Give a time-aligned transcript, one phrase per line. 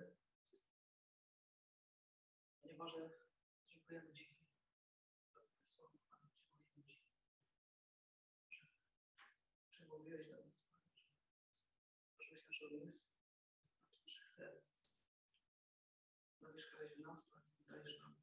[0.00, 0.58] modlitwy.
[2.62, 3.10] Panie Boże,
[3.70, 4.34] dziękujemy Ci
[5.32, 7.00] za Twoje słowo, Panie, dziękujemy Ci,
[8.50, 8.66] że
[9.70, 11.06] przemówiłeś do nas, Panie, że
[12.16, 13.08] otworzyłeś nasze umysły,
[14.04, 14.64] naszych serc.
[16.40, 18.18] Zamieszkałeś w nas, Panie, dajesz nam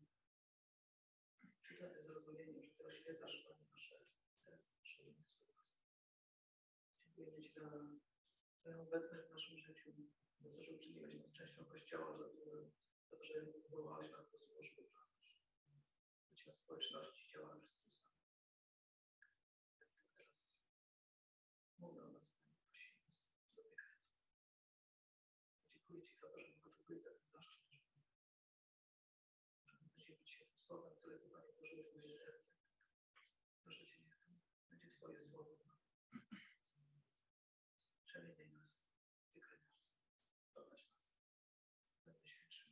[1.79, 3.99] tacy zrozumienie, że Ty oświecasz, Panie, nasze
[4.45, 5.45] serce, nasze umysły.
[7.01, 7.69] Dziękujemy Ci za
[8.59, 9.91] Twoją obecność w naszym życiu,
[10.63, 12.45] że uczyniłeś nas częścią Kościoła, za to,
[13.23, 13.35] że
[13.69, 14.83] powołałeś nas do służby,
[16.29, 17.75] bycia w społeczności Chrystusa.
[19.79, 20.33] Tak teraz
[21.77, 23.01] mów do nas, Panie, prosimy,
[23.55, 24.13] dotykaj nas.
[25.73, 27.71] Dziękuję Ci za to, że mogę tu być, za ten zaszczyt,
[29.65, 32.53] że mogę dzielić się tym słowem, które Ty, Panie, włożyłeś w moje serce.
[33.63, 35.55] Proszę Cię, niech to będzie Twoje słowo.
[38.05, 38.69] Przemieniaj nas,
[39.33, 39.79] tykaj nas,
[40.53, 41.03] prowadź nas.
[42.05, 42.67] Będę świadczył.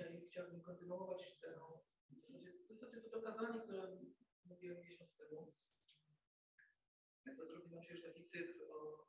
[0.00, 1.48] Dzisiaj chciałbym kontynuować tę,
[2.10, 3.98] w zasadzie, w zasadzie to, to kazanie, które
[4.44, 5.52] mówiłem miesiąc temu.
[7.26, 9.06] Jak to zrobi nam się już taki cykl o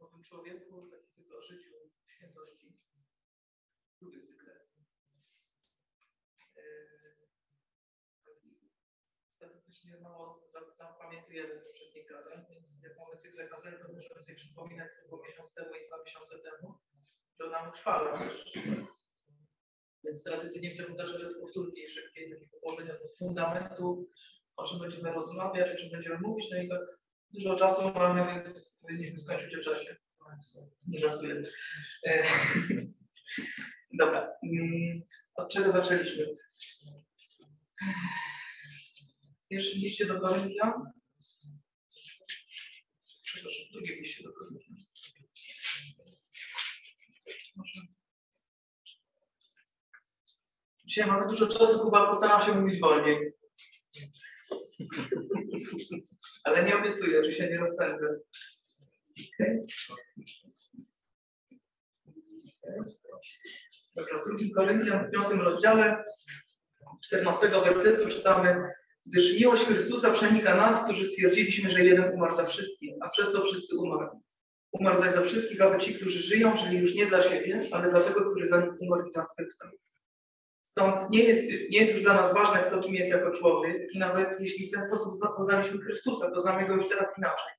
[0.00, 1.74] nowym człowieku, taki cykl o życiu,
[2.06, 2.78] świętości.
[4.00, 4.60] Lubię cykle.
[6.56, 7.28] Eee,
[9.36, 14.96] Statystycznie mało za- zapamiętujemy poprzednich kazań, więc jak mamy cykle kazań, to możemy sobie przypominać,
[14.96, 16.78] co było miesiąc temu i dwa miesiące temu.
[17.38, 18.18] To nam trwa.
[20.04, 24.08] Więc tradycyjnie chciałbym zacząć od powtórki szybkiej, takiego położenia do fundamentu,
[24.56, 26.46] o czym będziemy rozmawiać, o czym będziemy mówić.
[26.50, 26.80] No i tak
[27.30, 29.96] dużo czasu mamy, więc powinniśmy skończyć o czasie.
[30.88, 31.42] Nie żartuję.
[32.06, 32.22] E,
[34.00, 34.32] Dobra.
[34.42, 35.02] mm,
[35.34, 36.26] Od czego zaczęliśmy?
[39.50, 40.72] Pierwszy liście do Koryntian.
[43.24, 44.76] Przepraszam, drugie liście do Koryntian.
[47.56, 47.80] Może.
[50.90, 53.32] Dzisiaj mamy dużo czasu, chyba postaram się mówić wolniej.
[56.44, 58.06] Ale nie obiecuję, że się nie rozpędzę.
[63.96, 66.04] Dobra, w drugim Koryntian w piątym rozdziale
[67.04, 68.70] 14 wersetu czytamy
[69.06, 73.42] Gdyż miłość Chrystusa przenika nas, którzy stwierdziliśmy, że jeden umarł za wszystkich, a przez to
[73.42, 74.18] wszyscy umarli.
[74.72, 78.00] Umarł zaś za wszystkich, aby ci, którzy żyją, żyli już nie dla siebie, ale dla
[78.00, 79.70] tego, który za nich umarł i zmartwychwstał.
[80.70, 83.98] Stąd nie jest, nie jest już dla nas ważne, kto kim jest jako człowiek i
[83.98, 87.52] nawet jeśli w ten sposób zna- poznaliśmy Chrystusa, to znamy Go już teraz inaczej.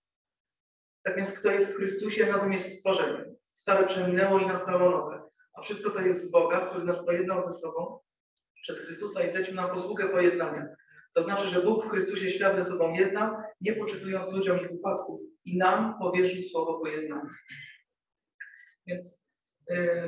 [1.04, 3.36] Tak więc kto jest w Chrystusie, nowym jest stworzeniem.
[3.54, 5.24] Stare przeminęło i nastało nowe.
[5.54, 8.00] A wszystko to jest z Boga, który nas pojednał ze sobą
[8.62, 10.68] przez Chrystusa i zlecił nam posługę pojednania.
[11.16, 15.22] To znaczy, że Bóg w Chrystusie świat ze sobą jedna, nie poczytując ludziom ich upadków
[15.46, 17.30] i nam powierzył słowo pojednania.
[18.88, 19.21] Więc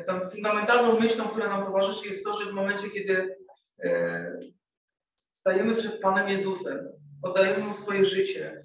[0.06, 3.38] tą fundamentalną myślą, która nam towarzyszy, jest to, że w momencie, kiedy
[3.86, 4.54] y,
[5.34, 6.90] stajemy przed Panem Jezusem,
[7.22, 8.62] oddajemy Mu swoje życie,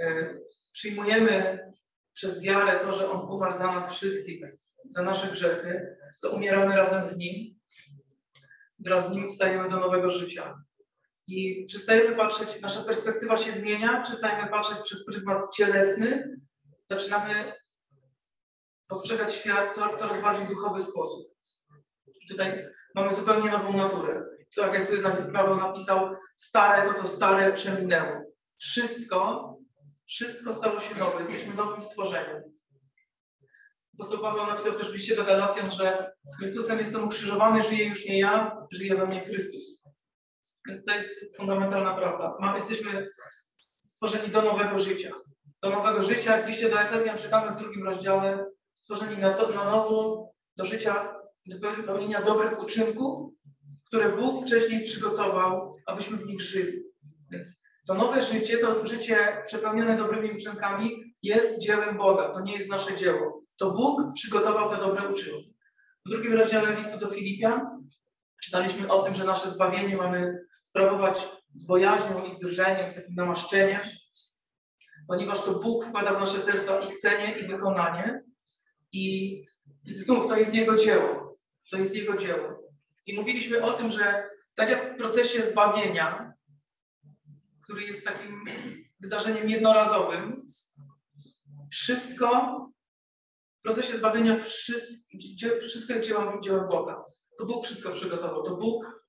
[0.00, 0.40] y,
[0.72, 1.58] przyjmujemy
[2.12, 4.44] przez wiarę to, że On umarł za nas wszystkich,
[4.90, 7.60] za nasze grzechy, to umieramy razem z Nim,
[8.78, 10.54] wraz z Nim stajemy do nowego życia.
[11.26, 16.36] I przestajemy patrzeć, nasza perspektywa się zmienia, przestajemy patrzeć przez pryzmat cielesny,
[16.90, 17.52] zaczynamy
[18.88, 21.28] postrzegać świat w coraz, bardziej duchowy sposób.
[22.20, 24.24] I tutaj mamy zupełnie nową naturę.
[24.56, 24.88] Tak jak
[25.32, 28.12] Paweł napisał, stare to, co stare przeminęło.
[28.58, 29.50] Wszystko,
[30.06, 31.18] wszystko stało się nowe.
[31.18, 32.42] Jesteśmy nowym stworzeniem.
[33.94, 38.04] Apostoł Paweł napisał też w liście do Galacjan, że z Chrystusem jestem ukrzyżowany, żyję już
[38.04, 39.84] nie ja, żyje we mnie Chrystus.
[40.68, 42.36] Więc to jest fundamentalna prawda.
[42.40, 43.06] Ma, jesteśmy
[43.88, 45.10] stworzeni do nowego życia.
[45.62, 48.46] Do nowego życia, jak liście do Efezjan czytamy w drugim rozdziale,
[48.84, 51.14] stworzeni na, to, na nowo do życia,
[51.46, 51.56] do
[51.86, 53.32] pełnienia dobrych uczynków,
[53.86, 56.82] które Bóg wcześniej przygotował, abyśmy w nich żyli.
[57.30, 57.46] Więc
[57.86, 62.28] to nowe życie, to życie przepełnione dobrymi uczynkami jest dziełem Boga.
[62.28, 63.42] To nie jest nasze dzieło.
[63.58, 65.56] To Bóg przygotował te dobre uczynki.
[66.06, 67.88] W drugim rozdziale listu do Filipian
[68.44, 73.14] czytaliśmy o tym, że nasze zbawienie mamy sprawować z bojaźnią i z drżeniem, z takim
[73.14, 73.80] namaszczeniem,
[75.08, 78.24] ponieważ to Bóg wkłada w nasze serca i chcenie, i wykonanie.
[78.94, 79.44] I,
[79.86, 81.36] znów to jest Jego dzieło.
[81.70, 82.68] To jest Jego dzieło.
[83.06, 86.34] I mówiliśmy o tym, że tak jak w procesie zbawienia,
[87.62, 88.44] który jest takim
[89.00, 90.32] wydarzeniem jednorazowym,
[91.70, 92.60] wszystko
[93.58, 97.04] w procesie zbawienia wszystko, jest dziełem, dziełem Boga.
[97.38, 98.42] To Bóg wszystko przygotował.
[98.42, 99.04] To Bóg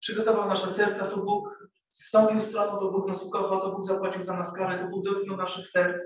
[0.00, 4.36] przygotował nasze serca, to Bóg zstąpił stroną, to Bóg nas ukochał, to Bóg zapłacił za
[4.36, 6.02] nas karę, to Bóg dotknął naszych serc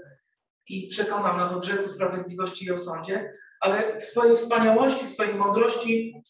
[0.69, 5.35] i przekonał nas o grzechu, sprawiedliwości i o sądzie, ale w swojej wspaniałości, w swojej
[5.35, 6.23] mądrości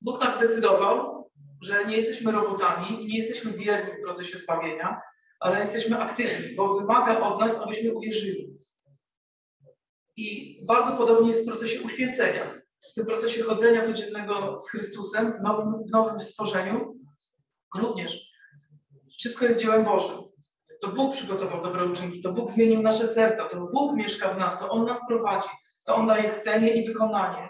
[0.00, 1.30] Bóg tak zdecydował,
[1.62, 5.00] że nie jesteśmy robotami i nie jesteśmy wierni w procesie zbawienia,
[5.40, 8.56] ale jesteśmy aktywni, bo wymaga od nas, abyśmy uwierzyli.
[10.16, 12.62] I bardzo podobnie jest w procesie uświęcenia.
[12.90, 17.00] W tym procesie chodzenia codziennego z Chrystusem, w nowym, w nowym stworzeniu,
[17.78, 18.32] również
[19.18, 20.31] wszystko jest dziełem Bożym.
[20.82, 24.58] To Bóg przygotował dobre uczynki, to Bóg zmienił nasze serca, to Bóg mieszka w nas,
[24.58, 25.48] to On nas prowadzi,
[25.86, 27.48] to On daje chcenie i wykonanie.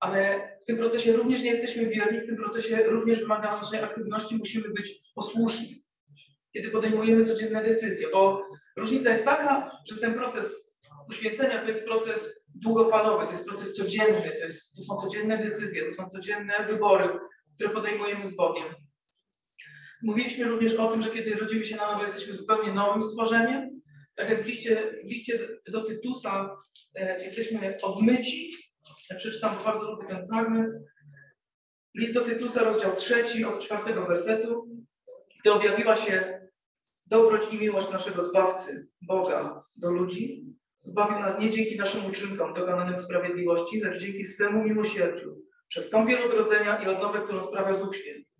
[0.00, 4.36] Ale w tym procesie również nie jesteśmy wierni, w tym procesie również wymaga naszej aktywności,
[4.36, 5.74] musimy być posłuszni,
[6.52, 8.42] kiedy podejmujemy codzienne decyzje, bo
[8.76, 14.30] różnica jest taka, że ten proces uświęcenia to jest proces długofalowy, to jest proces codzienny,
[14.30, 17.08] to, jest, to są codzienne decyzje, to są codzienne wybory,
[17.54, 18.85] które podejmujemy z Bogiem.
[20.02, 23.80] Mówiliśmy również o tym, że kiedy rodzimy się na nowo, jesteśmy zupełnie nowym stworzeniem.
[24.14, 26.56] Tak jak w liście, w liście do Tytusa
[26.94, 28.50] e, jesteśmy odmyci.
[29.10, 30.68] Ja przeczytam, bo bardzo lubię ten fragment.
[31.94, 34.68] List do Tytusa, rozdział trzeci, od czwartego wersetu.
[35.40, 36.40] Gdy objawiła się
[37.06, 40.44] dobroć i miłość naszego Zbawcy, Boga, do ludzi,
[40.84, 46.82] zbawił nas nie dzięki naszym uczynkom dokonanym sprawiedliwości, lecz dzięki swemu miłosierdziu, przez kąpiel odrodzenia
[46.82, 48.35] i odnowę, którą sprawia Duch Święty.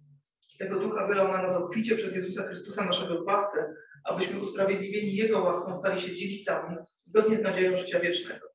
[0.58, 3.74] Tego Ducha wylał na nas obficie przez Jezusa Chrystusa, naszego Zbawcę,
[4.04, 8.46] abyśmy usprawiedliwieni Jego łaską stali się dziedzicami, zgodnie z nadzieją życia wiecznego.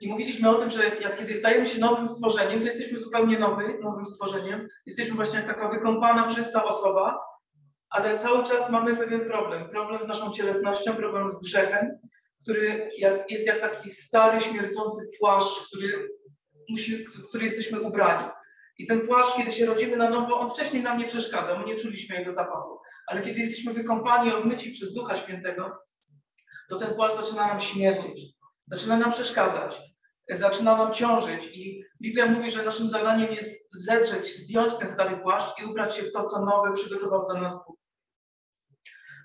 [0.00, 3.78] I mówiliśmy o tym, że jak kiedy stajemy się nowym stworzeniem, to jesteśmy zupełnie nowy,
[3.82, 4.68] nowym stworzeniem.
[4.86, 7.18] Jesteśmy właśnie jak taka wykąpana, czysta osoba,
[7.90, 9.68] ale cały czas mamy pewien problem.
[9.70, 11.98] Problem z naszą cielesnością, problem z grzechem,
[12.42, 12.90] który
[13.28, 16.08] jest jak taki stary, śmierdzący płaszcz, który,
[16.70, 18.28] musi, w który jesteśmy ubrani.
[18.78, 21.76] I ten płaszcz, kiedy się rodzimy na nowo, on wcześniej nam nie przeszkadzał, my nie
[21.76, 22.80] czuliśmy jego zapachu.
[23.06, 25.78] Ale kiedy jesteśmy wykąpani, obmyci przez Ducha Świętego,
[26.68, 28.20] to ten płaszcz zaczyna nam śmierdzieć,
[28.66, 29.82] zaczyna nam przeszkadzać,
[30.30, 31.56] zaczyna nam ciążyć.
[31.56, 36.02] I Biblia mówi, że naszym zadaniem jest zedrzeć, zdjąć ten stary płaszcz i ubrać się
[36.02, 37.76] w to, co nowe przygotował dla nas Bóg.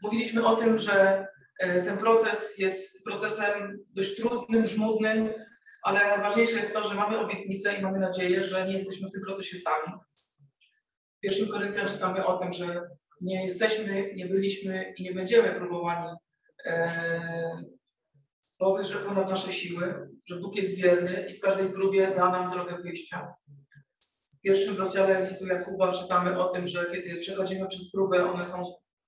[0.03, 1.27] Mówiliśmy o tym, że
[1.59, 5.33] e, ten proces jest procesem dość trudnym, żmudnym,
[5.81, 9.21] ale najważniejsze jest to, że mamy obietnicę i mamy nadzieję, że nie jesteśmy w tym
[9.27, 9.93] procesie sami.
[11.17, 12.81] W pierwszym Koryntian czytamy o tym, że
[13.21, 16.09] nie jesteśmy, nie byliśmy i nie będziemy próbowani
[16.65, 16.91] e,
[18.57, 22.77] powyżej ponad nasze siły, że Bóg jest wierny i w każdej próbie da nam drogę
[22.83, 23.33] wyjścia.
[24.37, 28.63] W pierwszym rozdziale listu Jakuba czytamy o tym, że kiedy przechodzimy przez próbę, one są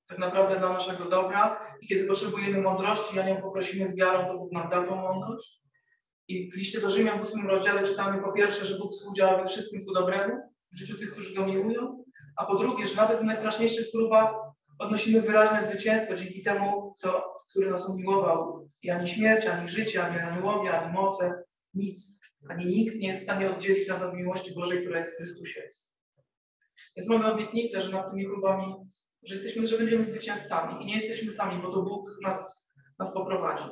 [0.08, 4.38] tak naprawdę dla naszego dobra i kiedy potrzebujemy mądrości, a nią poprosimy z wiarą, to
[4.38, 5.63] Bóg nam da tą mądrość.
[6.28, 9.48] I w liście do Rzymian w ósmym rozdziale czytamy po pierwsze, że Bóg współdziała we
[9.48, 10.34] wszystkim ku dobremu
[10.74, 12.04] w życiu tych, którzy go miłują,
[12.38, 14.34] a po drugie, że nawet w najstraszniejszych próbach
[14.80, 18.68] odnosimy wyraźne zwycięstwo dzięki temu, co, który nas umiłował.
[18.84, 21.44] I ani śmierć, ani życie, ani aniołowie, ani moce,
[21.74, 25.18] nic, ani nikt nie jest w stanie oddzielić nas od miłości Bożej, która jest w
[25.18, 25.70] Chrystusie.
[26.98, 28.76] Więc mamy obietnicę, że nad tymi próbami,
[29.24, 32.70] że jesteśmy, że będziemy zwycięzcami i nie jesteśmy sami, bo to Bóg nas,
[33.00, 33.64] nas poprowadzi.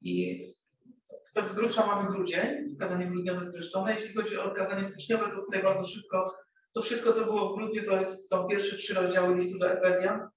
[0.00, 0.44] I
[1.36, 3.94] tak z grubsza mamy grudzień, kazanie grudniowe streszczone.
[3.94, 6.34] Jeśli chodzi o kazanie styczniowe, to tutaj bardzo szybko.
[6.72, 10.28] To wszystko, co było w grudniu, to jest, są pierwsze trzy rozdziały listu do Efezjan.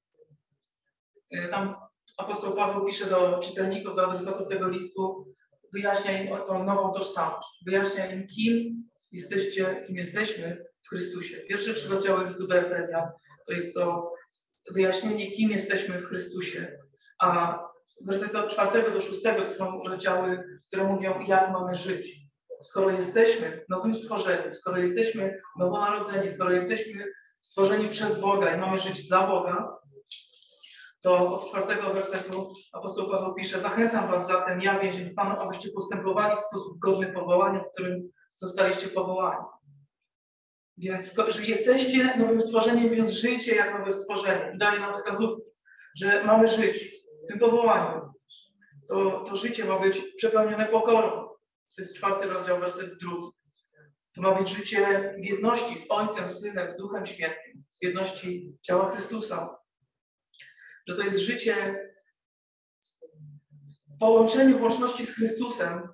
[1.32, 1.76] E, tam
[2.18, 5.34] apostoł Paweł pisze do czytelników, do adresatów tego listu,
[5.74, 7.48] wyjaśnia im tą nową tożsamość.
[7.66, 11.38] Wyjaśnia im, kim jesteście, kim jesteśmy w Chrystusie.
[11.38, 13.08] Pierwsze trzy rozdziały listu do Efezjan
[13.48, 14.14] to jest to
[14.72, 16.78] wyjaśnienie, kim jesteśmy w Chrystusie.
[17.20, 17.60] A
[18.06, 22.20] wersety od czwartego do szóstego to są rozdziały, które mówią, jak mamy żyć.
[22.62, 27.06] Skoro jesteśmy nowym stworzeniem, skoro jesteśmy nowonarodzeni, skoro jesteśmy
[27.42, 29.80] stworzeni przez Boga i mamy żyć dla Boga,
[31.02, 36.38] to od czwartego wersetu apostoł Paweł pisze, zachęcam was zatem, ja więzień Panu, abyście postępowali
[36.38, 39.46] w sposób godny powołania, w którym zostaliście powołani.
[40.78, 44.54] Więc jeżeli jesteście nowym stworzeniem, więc żyjcie jak nowe stworzenie.
[44.58, 45.42] Daje nam wskazówki,
[45.96, 46.99] że mamy żyć
[47.30, 48.14] tym powołaniu,
[48.88, 51.10] to, to życie ma być przepełnione pokorą.
[51.76, 53.38] To jest czwarty rozdział, werset drugi.
[54.14, 58.92] To ma być życie w jedności z Ojcem, Synem, z Duchem Świętym, w jedności ciała
[58.92, 59.58] Chrystusa.
[60.88, 61.80] Że to jest życie
[63.96, 65.90] w połączeniu, w łączności z Chrystusem,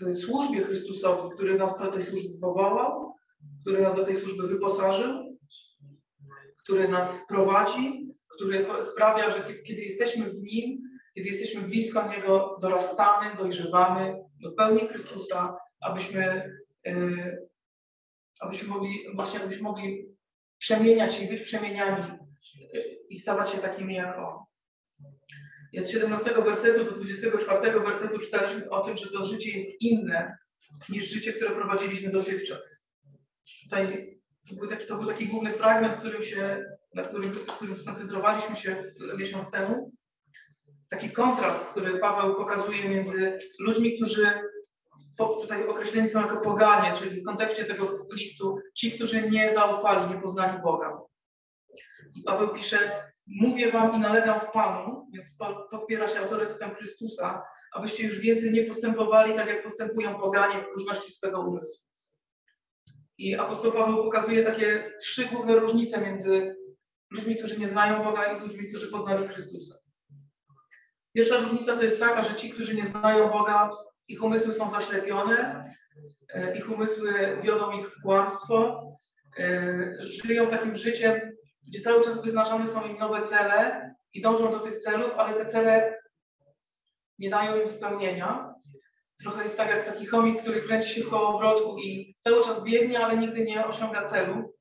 [0.00, 3.14] w służbie Chrystusowi, który nas do tej służby powołał,
[3.60, 5.38] który nas do tej służby wyposażył,
[6.64, 10.82] który nas prowadzi, który sprawia, że kiedy jesteśmy w Nim,
[11.14, 16.52] kiedy jesteśmy blisko Niego, dorastamy, dojrzewamy do pełni Chrystusa, abyśmy,
[16.84, 17.48] yy,
[18.40, 20.14] abyśmy mogli, właśnie abyśmy mogli
[20.58, 22.12] przemieniać się i być przemieniani
[22.74, 24.44] y, i stawać się takimi jak On.
[25.72, 30.36] I od 17 wersetu do 24 wersetu czytaliśmy o tym, że to życie jest inne
[30.88, 32.90] niż życie, które prowadziliśmy dotychczas.
[33.62, 34.14] Tutaj
[34.48, 36.64] to był taki, to był taki główny fragment, którym się,
[36.94, 38.84] na którym, którym skoncentrowaliśmy się
[39.16, 39.92] miesiąc temu.
[40.88, 44.26] Taki kontrast, który Paweł pokazuje między ludźmi, którzy
[45.16, 50.20] tutaj określeni są jako poganie, czyli w kontekście tego listu ci, którzy nie zaufali, nie
[50.20, 51.00] poznali Boga.
[52.14, 55.36] I Paweł pisze, mówię wam i nalegam w Panu, więc
[55.70, 61.12] popiera się autorytetem Chrystusa, abyście już więcej nie postępowali tak, jak postępują poganie w różności
[61.12, 61.84] swego umysłu.
[63.18, 66.56] I apostoł Paweł pokazuje takie trzy główne różnice między
[67.14, 69.74] ludźmi, którzy nie znają Boga i ludźmi, którzy poznali Chrystusa.
[71.12, 73.70] Pierwsza różnica to jest taka, że ci, którzy nie znają Boga,
[74.08, 75.64] ich umysły są zaślepione,
[76.34, 78.82] e, ich umysły wiodą ich w kłamstwo,
[79.38, 81.20] e, żyją takim życiem,
[81.68, 85.46] gdzie cały czas wyznaczone są im nowe cele i dążą do tych celów, ale te
[85.46, 85.98] cele
[87.18, 88.54] nie dają im spełnienia.
[89.20, 93.00] Trochę jest tak jak taki chomik, który kręci się w kołowrotku i cały czas biegnie,
[93.00, 94.54] ale nigdy nie osiąga celu.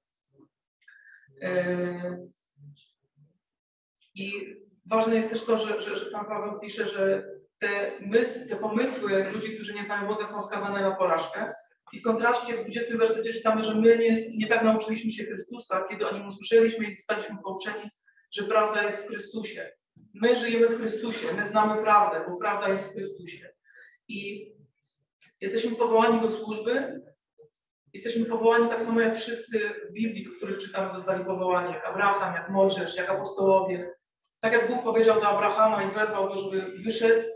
[4.15, 4.55] I
[4.85, 7.23] ważne jest też to, że, że, że tam Paweł pisze, że
[7.57, 11.53] te, mysł, te pomysły ludzi, którzy nie znają Boga, są skazane na porażkę.
[11.93, 15.85] I w kontraście w 20 wersecie czytamy, że my nie, nie tak nauczyliśmy się Chrystusa,
[15.89, 17.89] kiedy o nim usłyszeliśmy i zostaliśmy pouczeni,
[18.31, 19.71] że prawda jest w Chrystusie.
[20.13, 23.49] My żyjemy w Chrystusie, my znamy prawdę, bo prawda jest w Chrystusie.
[24.07, 24.51] I
[25.41, 27.01] jesteśmy powołani do służby.
[27.93, 32.35] Jesteśmy powołani tak samo jak wszyscy w Biblii, w których czytamy, zostali powołani, jak Abraham,
[32.35, 33.93] jak Mojżesz, jak apostołowie.
[34.43, 37.27] Tak jak Bóg powiedział do Abrahama i wezwał go, żeby wyszedł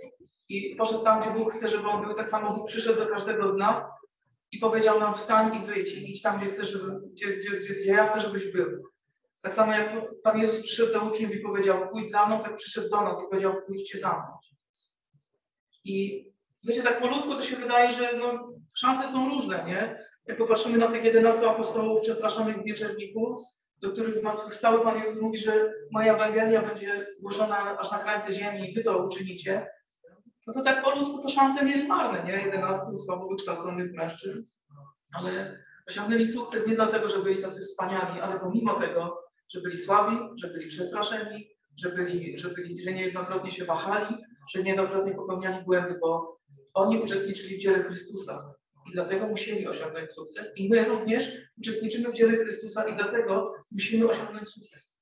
[0.49, 3.49] i poszedł tam, gdzie Bóg chce, żeby on był, tak samo Bóg przyszedł do każdego
[3.49, 3.81] z nas
[4.51, 7.73] i powiedział nam wstań i wyjdź i idź tam, gdzie chcesz, żeby, gdzie, gdzie, gdzie,
[7.73, 8.83] gdzie ja chcę, żebyś był.
[9.41, 9.91] Tak samo jak
[10.23, 13.29] Pan Jezus przyszedł do uczniów i powiedział, pójdź za mną, tak przyszedł do nas i
[13.29, 14.37] powiedział, pójdźcie za mną.
[15.83, 16.25] I
[16.63, 20.05] wiecie, tak po ludzku to się wydaje, że no, szanse są różne, nie?
[20.25, 23.37] Jak popatrzymy na tych 11 apostołów przestraszonych w wieczerniku,
[23.81, 24.81] do których zmartwychwstały.
[24.81, 29.05] Pan Jezus mówi, że moja Ewangelia będzie zgłoszona aż na krańce ziemi i wy to
[29.05, 29.67] uczynicie,
[30.47, 32.41] no to tak po ludzku to szanse mieli marne, nie?
[32.41, 34.41] 11 słabo wykształconych mężczyzn,
[35.13, 40.17] ale osiągnęli sukces nie dlatego, że byli tacy wspaniali, ale pomimo tego, że byli słabi,
[40.35, 44.15] że byli przestraszeni, że, byli, że, byli, że niejednokrotnie się wahali,
[44.53, 46.39] że niejednokrotnie popełniali błędy, bo
[46.73, 48.53] oni uczestniczyli w dziele Chrystusa
[48.89, 50.51] i dlatego musieli osiągnąć sukces.
[50.55, 54.99] I my również uczestniczymy w dziele Chrystusa i dlatego musimy osiągnąć sukces.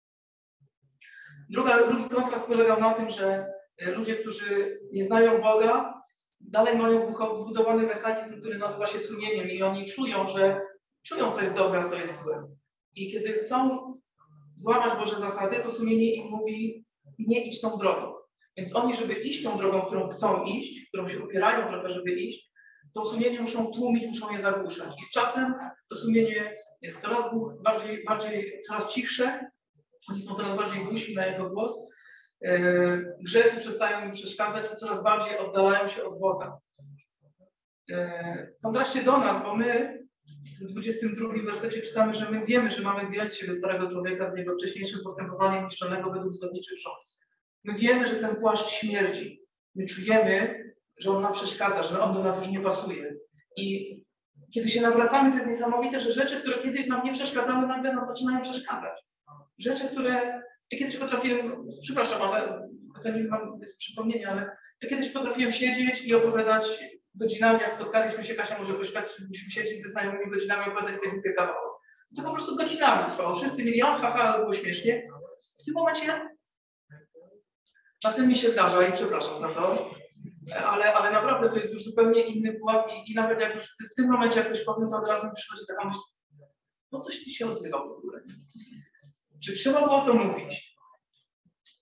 [1.49, 6.01] Druga, drugi kontrast polegał na tym, że e, ludzie, którzy nie znają Boga,
[6.39, 10.61] dalej mają wbudowany mechanizm, który nazywa się sumieniem i oni czują, że
[11.03, 12.47] czują, co jest dobre, a co jest złe.
[12.95, 13.79] I kiedy chcą
[14.55, 16.85] złamać Boże zasady, to sumienie im mówi,
[17.19, 18.13] nie idź tą drogą.
[18.57, 22.51] Więc oni, żeby iść tą drogą, którą chcą iść, którą się opierają trochę, żeby iść,
[22.95, 24.89] to sumienie muszą tłumić, muszą je zagłuszać.
[25.01, 25.53] I z czasem
[25.89, 27.25] to sumienie jest coraz
[27.63, 29.49] bardziej, bardziej coraz cichsze,
[30.09, 31.77] oni są coraz bardziej głusi na jego głos.
[32.41, 36.57] Yy, grzechy przestają im przeszkadzać i coraz bardziej oddalają się od Boga.
[37.87, 37.97] Yy,
[38.59, 39.99] w kontraście do nas, bo my
[40.61, 44.37] w 22 wersecie czytamy, że my wiemy, że mamy zdjąć się ze starego człowieka z
[44.37, 47.25] jego wcześniejszym postępowaniem niszczonego według zgodniczych rząd.
[47.63, 49.41] My wiemy, że ten płaszcz śmierdzi.
[49.75, 50.65] My czujemy,
[50.97, 53.15] że on nam przeszkadza, że on do nas już nie pasuje.
[53.57, 53.95] I
[54.53, 58.05] kiedy się nawracamy, to jest niesamowite, że rzeczy, które kiedyś nam nie przeszkadzały, nagle nam
[58.05, 59.03] zaczynają przeszkadzać.
[59.57, 62.67] Rzeczy, które ja kiedyś potrafiłem, przepraszam, ale
[63.03, 66.67] to nie mam jest przypomnienie, ale ja kiedyś potrafiłem siedzieć i opowiadać
[67.15, 71.33] godzinami, jak spotkaliśmy się, Kasia może poświadczyć, musimy siedzieć ze znajomymi godzinami, opowiadać sobie głupie.
[72.15, 73.35] To po prostu godzinami trwało.
[73.35, 75.07] Wszyscy mieli, o, haha, było śmiesznie.
[75.61, 76.29] W tym momencie
[78.01, 79.95] czasem mi się zdarza i przepraszam za to,
[80.53, 83.95] ale, ale naprawdę to jest już zupełnie inny pułap i, i nawet jak już w
[83.95, 85.99] tym momencie jak coś powiem, to od razu mi przychodzi taka myśl,
[86.89, 88.21] po coś ty się odzywał w ogóle?
[89.43, 90.75] Czy trzeba było to mówić?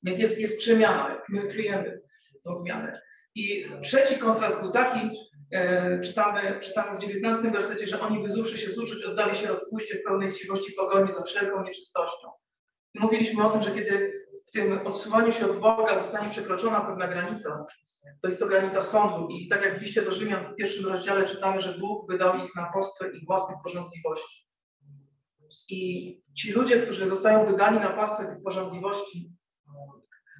[0.03, 2.01] Więc jest, jest przemiana, my czujemy
[2.43, 3.01] tą zmianę.
[3.35, 5.09] I trzeci kontrast był taki,
[5.51, 9.95] e, czytamy, czytamy w 19 wersecie, że oni wyzuwszy się z uczuć, oddali się rozpuście
[9.95, 12.27] w pełnej chciwości pogoni za wszelką nieczystością.
[12.95, 17.65] Mówiliśmy o tym, że kiedy w tym odsuwaniu się od Boga zostanie przekroczona pewna granica,
[18.21, 19.27] to jest to granica sądu.
[19.27, 22.55] I tak jak w liście do Rzymian w pierwszym rozdziale czytamy, że Bóg wydał ich
[22.55, 24.47] na pastwę ich własnych porządliwości.
[25.69, 29.33] I ci ludzie, którzy zostają wydani na pastwę tych porządliwości,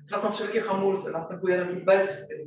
[0.10, 2.40] tracą wszelkie hamulce, następuje taki bezwstyd.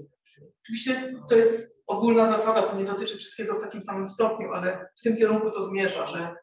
[0.62, 5.02] Oczywiście to jest ogólna zasada, to nie dotyczy wszystkiego w takim samym stopniu, ale w
[5.02, 6.36] tym kierunku to zmierza, że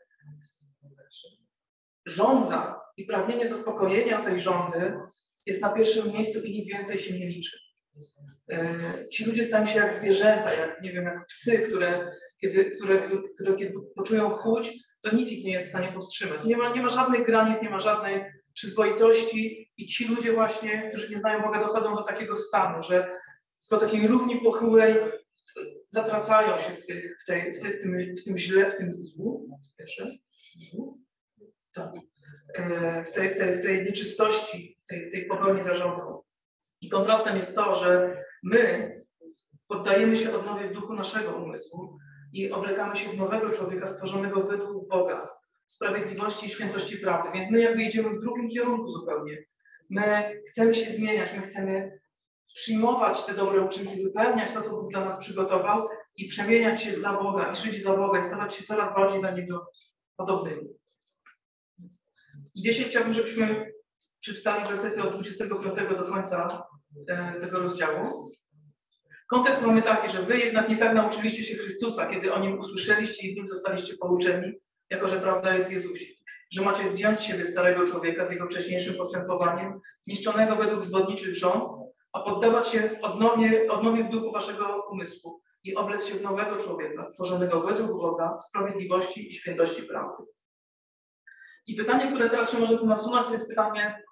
[2.05, 4.93] Rządza i pragnienie zaspokojenia tej rządzy
[5.45, 7.57] jest na pierwszym miejscu i nic więcej się nie liczy.
[8.51, 8.69] E,
[9.11, 13.55] ci ludzie stają się jak zwierzęta, jak nie wiem, jak psy, które kiedy, które, które
[13.55, 16.43] kiedy poczują chuć, to nic ich nie jest w stanie powstrzymać.
[16.45, 21.09] Nie ma, nie ma żadnych granic, nie ma żadnej przyzwoitości i ci ludzie właśnie, którzy
[21.09, 23.11] nie znają Boga, dochodzą do takiego stanu, że
[23.69, 24.95] do takiej równi pochyłej
[25.89, 29.05] zatracają się w, tych, w, tej, w, tej, w, tym, w tym źle, w tym
[29.05, 29.49] złu,
[29.97, 30.07] tak.
[31.77, 35.73] E, w, tej, w, tej, w tej nieczystości, w tej, w tej pogoni za.
[36.81, 38.91] I kontrastem jest to, że my
[39.67, 41.97] poddajemy się odnowie w duchu naszego umysłu
[42.33, 45.29] i oblekamy się w nowego człowieka stworzonego według Boga,
[45.65, 47.29] sprawiedliwości i świętości prawdy.
[47.33, 49.43] Więc my jakby idziemy w drugim kierunku zupełnie.
[49.89, 51.99] My chcemy się zmieniać, my chcemy
[52.53, 57.13] przyjmować te dobre uczynki, wypełniać to, co Bóg dla nas przygotował i przemieniać się dla
[57.23, 59.67] Boga i żyć dla Boga i stawać się coraz bardziej dla Niego
[60.15, 60.82] podobnymi.
[62.55, 63.73] I dzisiaj chciałbym, żebyśmy
[64.19, 66.67] przeczytali wersety od 25 do końca
[67.07, 68.09] e, tego rozdziału.
[69.29, 73.27] Kontekst mamy taki, że wy jednak nie tak nauczyliście się Chrystusa, kiedy o Nim usłyszeliście
[73.27, 74.53] i w Nim zostaliście pouczeni,
[74.89, 76.05] jako że prawda jest w Jezusie.
[76.51, 81.69] Że macie zdjąć z siebie starego człowieka z jego wcześniejszym postępowaniem, niszczonego według zwodniczych rząd,
[82.13, 86.57] a poddawać się w odnowie, odnowie w duchu waszego umysłu i oblec się w nowego
[86.57, 90.23] człowieka, stworzonego według Boga, sprawiedliwości i świętości prawdy.
[91.67, 94.03] I pytanie, które teraz się może tu nasunąć, to jest pytanie,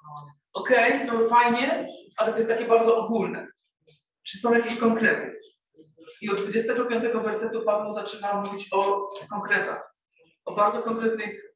[0.53, 0.69] ok,
[1.07, 3.47] to fajnie, ale to jest takie bardzo ogólne.
[4.23, 5.41] Czy są jakieś konkrety?
[6.21, 9.95] I od 25 wersetu Paweł zaczyna mówić o konkretach,
[10.45, 11.51] o bardzo konkretnych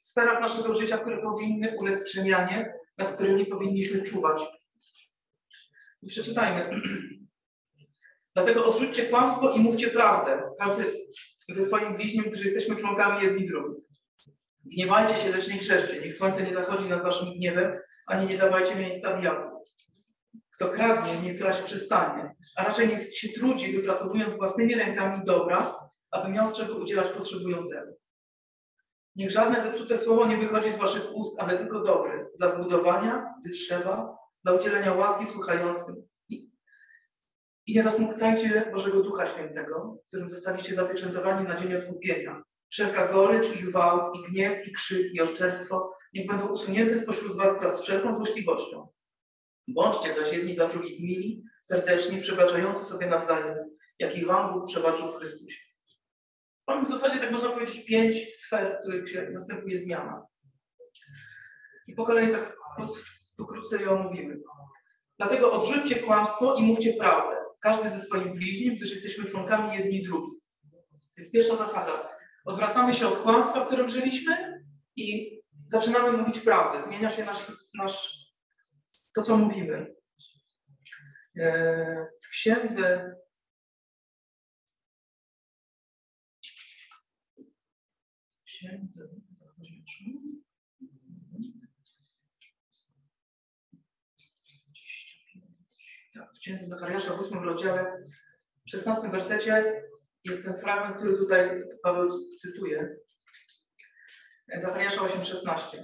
[0.00, 4.42] sferach naszego życia, które powinny ulec przemianie, nad którymi powinniśmy czuwać.
[6.02, 6.80] I przeczytajmy.
[8.34, 11.06] Dlatego odrzućcie kłamstwo i mówcie prawdę, każdy
[11.48, 13.84] ze swoim bliźnim, którzy jesteśmy członkami jedni drugich.
[14.72, 16.00] Gniewajcie się, lecz nie grzeszcie.
[16.00, 17.72] Niech słońce nie zachodzi nad waszym gniewem,
[18.06, 19.64] ani nie dawajcie miejsca diabłu.
[20.54, 26.28] Kto kradnie, niech kraść przestanie, a raczej niech się trudzi, wypracowując własnymi rękami dobra, aby
[26.28, 27.96] miał z czego udzielać potrzebującemu.
[29.16, 33.50] Niech żadne zepsute słowo nie wychodzi z waszych ust, ale tylko dobre, dla zbudowania, gdy
[33.50, 35.96] trzeba, dla udzielenia łaski słuchającym.
[37.66, 42.42] I nie zasmucajcie Bożego Ducha Świętego, którym zostaliście zapieczętowani na dzień odkupienia.
[42.70, 47.60] Wszelka gorycz i gwałt, i gniew, i krzyk, i oszczerstwo niech będą usunięte spośród was
[47.60, 48.88] wraz z wszelką złośliwością.
[49.68, 53.56] Bądźcie zaś jedni dla drugich mili, serdeczni, przebaczający sobie nawzajem,
[53.98, 55.58] jak i wam Bóg przebaczył w Chrystusie.
[56.68, 60.26] Mamy w zasadzie, tak można powiedzieć, pięć sfer, w których się następuje zmiana.
[61.86, 62.56] I po kolei tak
[63.36, 64.40] pokrótce je omówimy.
[65.18, 67.36] Dlatego odrzućcie kłamstwo i mówcie prawdę.
[67.60, 70.40] Każdy ze swoim bliźnim, gdyż jesteśmy członkami jedni drugich.
[70.92, 72.15] To jest pierwsza zasada.
[72.46, 74.64] Odwracamy się od kłamstwa, w którym żyliśmy
[74.96, 76.84] i zaczynamy mówić prawdę.
[76.84, 78.26] Zmienia się nasz, nasz
[79.14, 79.96] to, co mówimy.
[82.24, 83.16] W księdze
[88.40, 89.08] w księdze
[96.34, 97.96] w księdze Zachariasza w 8 rozdziale,
[98.66, 99.82] w 16 wersecie
[100.30, 101.50] jest ten fragment, który tutaj
[101.82, 102.08] Paweł
[102.40, 102.96] cytuje.
[104.60, 105.78] Zachariasza 8,16.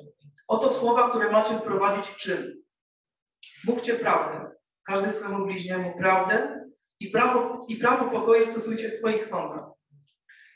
[0.48, 2.62] Oto słowa, które macie wprowadzić w czyn.
[3.64, 4.50] Mówcie prawdę.
[4.84, 6.64] Każdy swemu bliźniemu prawdę
[7.00, 9.64] i prawo, i prawo pokoju stosujcie w swoich sądach.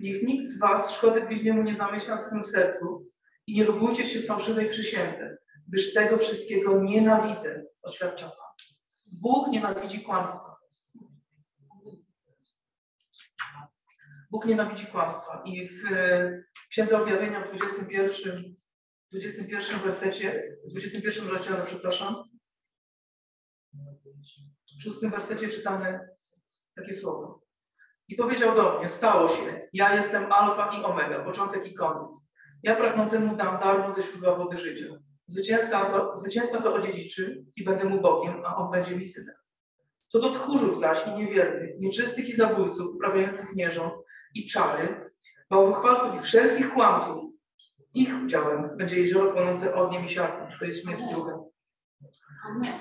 [0.01, 3.05] Niech nikt z was szkody bliźniemu nie zamyśla w swym sercu
[3.47, 5.37] i nie lubujcie się fałszywej przysiędze,
[5.69, 8.47] gdyż tego wszystkiego nienawidzę, oświadcza Pan.
[9.23, 10.56] Bóg nienawidzi kłamstwa.
[14.31, 15.43] Bóg nienawidzi kłamstwa.
[15.45, 18.55] I w e, Księdze Objawienia w 21,
[19.13, 22.15] 21 wersecie, w 21 rozdziale, przepraszam,
[24.79, 26.09] w szóstym wersecie czytamy
[26.77, 27.47] takie słowo.
[28.09, 32.17] I powiedział do mnie, stało się, ja jestem alfa i omega, początek i koniec.
[32.63, 34.85] Ja pragnącemu dam darmo ze źródła wody życia.
[35.27, 39.35] Zwycięzca to, zwycięzca to odziedziczy i będę mu Bogiem, a on będzie mi synem.
[40.09, 43.95] Co do tchórzów zaś i niewiernych, nieczystych i zabójców, uprawiających nierząd,
[44.39, 45.11] i czary,
[45.51, 47.33] bałwochwalców i wszelkich kłamców,
[47.95, 50.59] ich udziałem będzie jezioro płonące ogniem i siarką.
[50.59, 51.39] To jest śmierć druga.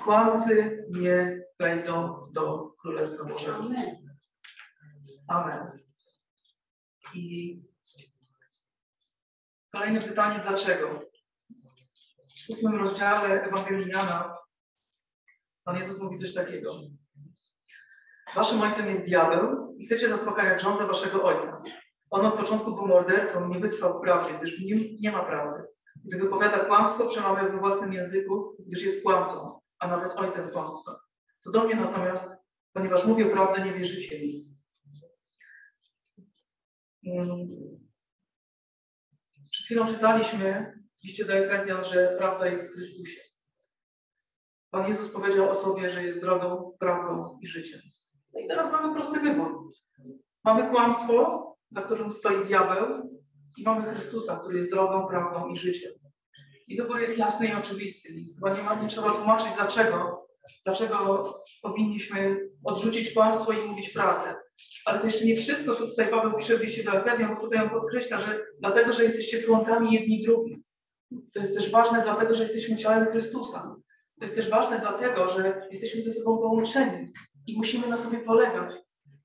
[0.04, 3.70] Kłamcy nie wejdą do Królestwa Bożego.
[5.28, 5.78] Amen.
[7.14, 7.62] I
[9.72, 11.00] kolejne pytanie, dlaczego?
[12.46, 14.36] W ósmym rozdziale Ewangelii Jana
[15.66, 16.72] Pan Jezus mówi coś takiego.
[18.34, 21.62] Waszym ojcem jest diabeł i chcecie zaspokajać żądze waszego ojca.
[22.10, 25.62] On od początku był mordercą, nie wytrwał w prawdzie, gdyż w nim nie ma prawdy.
[26.04, 31.00] Gdy wypowiada kłamstwo, przemawia we własnym języku, gdyż jest kłamcą, a nawet ojcem kłamstwa.
[31.38, 32.24] Co do mnie natomiast,
[32.72, 34.56] ponieważ mówię prawdę, nie wierzycie mi.
[37.06, 37.48] Mm.
[39.50, 43.20] Przed chwilą czytaliśmy w liście do Efezjan, że prawda jest w Chrystusie.
[44.70, 47.80] Pan Jezus powiedział o sobie, że jest drogą, prawdą i życiem.
[48.36, 49.70] No i teraz mamy prosty wybór.
[50.44, 53.08] Mamy kłamstwo, za którym stoi diabeł,
[53.58, 55.92] i mamy Chrystusa, który jest drogą, prawdą i życiem.
[56.68, 58.12] I wybór jest jasny i oczywisty.
[58.12, 60.26] I chyba nie, ma, nie trzeba tłumaczyć, dlaczego,
[60.64, 61.22] dlaczego
[61.62, 64.34] powinniśmy odrzucić kłamstwo i mówić prawdę.
[64.84, 67.58] Ale to jeszcze nie wszystko, co tutaj Paweł pisze w liście do Efezjan, bo tutaj
[67.58, 70.58] on podkreśla, że dlatego, że jesteście członkami jedni drugich.
[71.34, 73.76] To jest też ważne dlatego, że jesteśmy ciałem Chrystusa.
[74.18, 77.12] To jest też ważne dlatego, że jesteśmy ze sobą połączeni
[77.46, 78.74] i musimy na sobie polegać.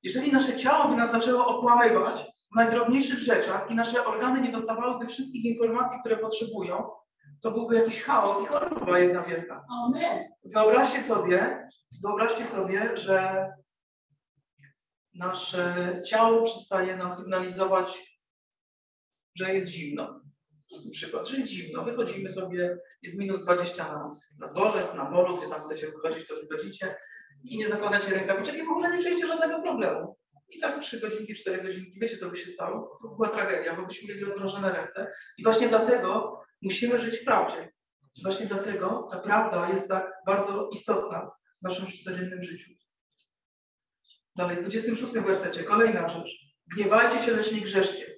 [0.03, 5.07] Jeżeli nasze ciało by nas zaczęło okłamywać w najdrobniejszych rzeczach i nasze organy nie dostawałyby
[5.07, 6.89] wszystkich informacji, które potrzebują,
[7.41, 9.65] to byłby jakiś chaos i choroba jedna wielka.
[10.45, 11.69] Wyobraźcie sobie,
[12.03, 13.47] wyobraźcie sobie, że
[15.13, 18.17] nasze ciało przestaje nam sygnalizować,
[19.35, 20.21] że jest zimno.
[20.69, 21.83] Prosty przykład, że jest zimno.
[21.83, 24.07] Wychodzimy sobie, jest minus 20 na,
[24.39, 26.95] na dworze, na molu, gdy tam chcecie wychodzić, to wychodzicie
[27.43, 30.17] i nie zakładacie rękawiczek i w ogóle nie czujecie żadnego problemu.
[30.49, 32.97] I tak 3 godzinki, 4 godzinki, wiecie co by się stało?
[33.01, 35.11] To była tragedia, bo byśmy mieli odmrożone ręce.
[35.37, 37.71] I właśnie dlatego musimy żyć w prawdzie.
[38.23, 42.71] Właśnie dlatego ta prawda jest tak bardzo istotna w naszym codziennym życiu.
[44.35, 46.31] Dalej, w 26 wersecie, kolejna rzecz.
[46.75, 48.15] Gniewajcie się, lecz nie grzeszcie.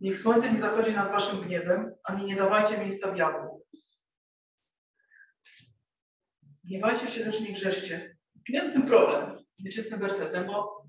[0.00, 3.66] Niech słońce nie zachodzi nad waszym gniewem, ani nie dawajcie miejsca diabłu.
[6.64, 8.15] Gniewajcie się, lecz nie grzeszcie.
[8.48, 10.86] Miałem z tym problem, wiecie, z tym wersetem, bo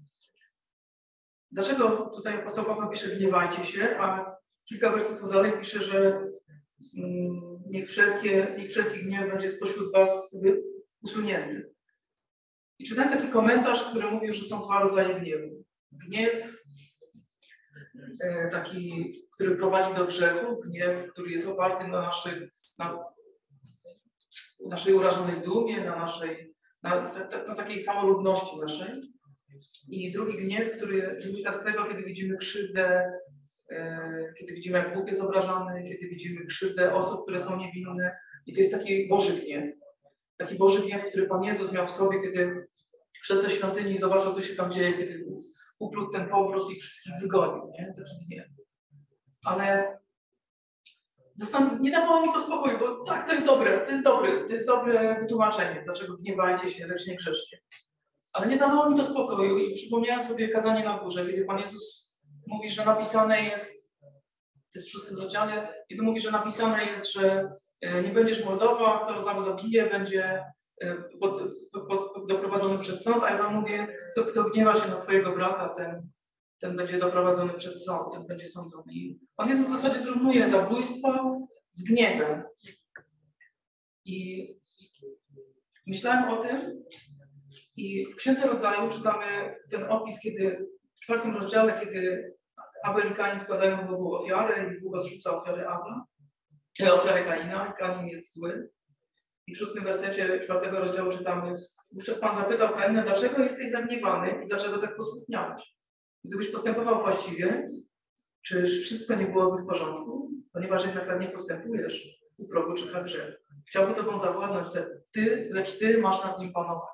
[1.52, 6.08] dlaczego tutaj apostoł Paweł pisze gniewajcie się, a kilka wersetów dalej pisze, że
[6.98, 10.32] mm, niech, wszelkie, niech wszelki gniew będzie spośród was
[11.02, 11.74] usunięty.
[12.80, 15.63] I czytałem taki komentarz, który mówił, że są dwa rodzaje gniewu.
[15.91, 16.58] Gniew
[18.22, 22.34] E, taki, który prowadzi do grzechu, gniew, który jest oparty na naszej,
[22.80, 23.00] na
[24.70, 29.02] naszej urażonej dumie, na naszej, na, na, na takiej samolubności naszej.
[29.90, 33.12] I drugi gniew, który wynika z tego, kiedy widzimy krzywdę,
[33.72, 38.12] e, kiedy widzimy, jak Bóg jest obrażany, kiedy widzimy krzywdę osób, które są niewinne.
[38.46, 39.76] I to jest taki Boży gniew.
[40.38, 42.68] Taki Boży gniew, który Pan Jezus miał w sobie, kiedy
[43.22, 45.26] wszedł do świątyni i zobaczył, co się tam dzieje, kiedy
[45.80, 47.94] uplótł ten powrót i wszystkich wygonił, nie?
[47.98, 48.48] Taki gniew.
[49.46, 49.98] Ale
[51.80, 54.67] nie dawało mi to spokoju, bo tak, to jest dobre, to jest dobre, to jest
[54.67, 57.58] dobre wytłumaczenie, dlaczego gniewajcie się, lecz nie grzeszcie.
[58.34, 62.17] Ale nie dawało mi to spokoju i przypomniałem sobie kazanie na górze, kiedy Pan Jezus
[62.47, 63.91] mówi, że napisane jest,
[64.73, 69.00] to jest w szóstym rozdziale, kiedy mówi, że napisane jest, że e, nie będziesz mordował,
[69.00, 70.43] kto zabije, będzie
[70.82, 71.41] E, pod,
[71.88, 75.69] pod, doprowadzony przed sąd, a ja wam mówię, kto, kto gniewa się na swojego brata,
[75.69, 76.10] ten,
[76.60, 78.93] ten będzie doprowadzony przed sąd, ten będzie sądzony.
[79.36, 81.39] Pan Jezus w zasadzie zrównuje zabójstwo
[81.72, 82.43] z gniewem.
[84.06, 84.48] I
[85.88, 86.84] myślałem o tym
[87.76, 92.34] i w Księdze Rodzaju czytamy ten opis, kiedy w czwartym rozdziale, kiedy
[92.84, 96.06] Abel i Kain składają Bogu ofiarę i Bóg odrzuca ofiarę Abla,
[96.82, 98.70] e, ofiarę Kaina Kain jest zły.
[99.48, 101.56] I w szóstym wersecie czwartego rozdziału czytamy,
[101.91, 105.77] wówczas Pan zapytał Kaina, dlaczego jesteś zagniewany i dlaczego tak posłuchniałeś?
[106.28, 107.68] Gdybyś postępował właściwie,
[108.42, 110.32] czyż wszystko nie byłoby w porządku?
[110.54, 113.42] Ponieważ jednak tak nie postępujesz, u progu czyha grzech.
[113.68, 114.68] Chciałby Tobą zawładnąć,
[115.12, 116.90] ty, lecz Ty masz nad nim panować.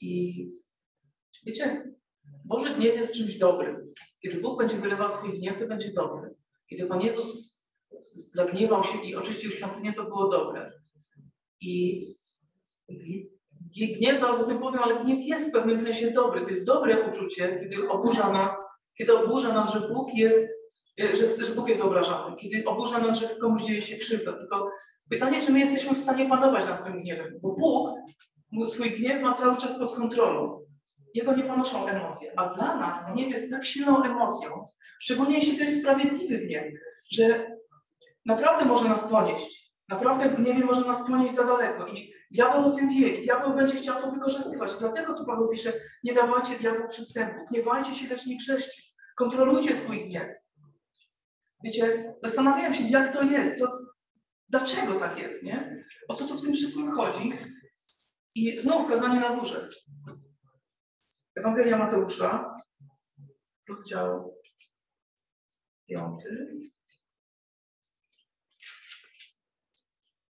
[0.00, 0.48] I
[1.46, 1.94] wiecie,
[2.44, 3.84] Boży gniew jest czymś dobrym.
[4.22, 6.34] Kiedy Bóg będzie wylewał swój gniew, to będzie dobry.
[6.66, 7.62] Kiedy Pan Jezus
[8.14, 10.72] zagniewał się i oczyścił świątynię, to było dobre.
[11.60, 12.02] I
[13.76, 16.40] gniew, zaraz o tym powiem, ale gniew jest w pewnym sensie dobry.
[16.40, 18.56] To jest dobre uczucie, kiedy oburza nas,
[18.98, 20.48] kiedy oburza nas, że Bóg jest,
[20.98, 24.32] że, że Bóg jest obrażany, kiedy oburza nas, że komuś dzieje się krzywda.
[24.32, 24.70] Tylko
[25.10, 29.32] pytanie, czy my jesteśmy w stanie panować nad tym gniewem, bo Bóg swój gniew ma
[29.32, 30.58] cały czas pod kontrolą.
[31.14, 34.62] Jego nie ponoszą emocje, a dla nas gniew jest tak silną emocją,
[35.00, 36.64] szczególnie jeśli to jest sprawiedliwy gniew,
[37.12, 37.56] że
[38.26, 39.68] naprawdę może nas ponieść.
[39.88, 41.86] Naprawdę gniewie może nas ponieść za daleko.
[41.86, 43.08] I diabeł o tym wie.
[43.08, 44.70] I diabeł będzie chciał to wykorzystywać.
[44.78, 45.72] Dlatego tu Paweł pisze,
[46.04, 47.46] nie dawajcie diabłu przystępu.
[47.50, 48.82] Gniewajcie się, lecz nie grzeszcie.
[49.16, 50.36] Kontrolujcie swój gniew.
[51.64, 53.58] Wiecie, zastanawiałem się, jak to jest.
[53.58, 53.72] Co,
[54.48, 55.84] dlaczego tak jest, nie?
[56.08, 57.32] O co tu w tym wszystkim chodzi?
[58.34, 59.68] I znów kazanie na górze.
[61.36, 62.56] Ewangelia Mateusza,
[63.68, 64.34] rozdział
[65.88, 66.60] piąty,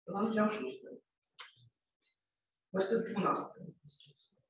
[0.07, 1.01] rozdział szósty,
[2.79, 3.61] werset dwunasty.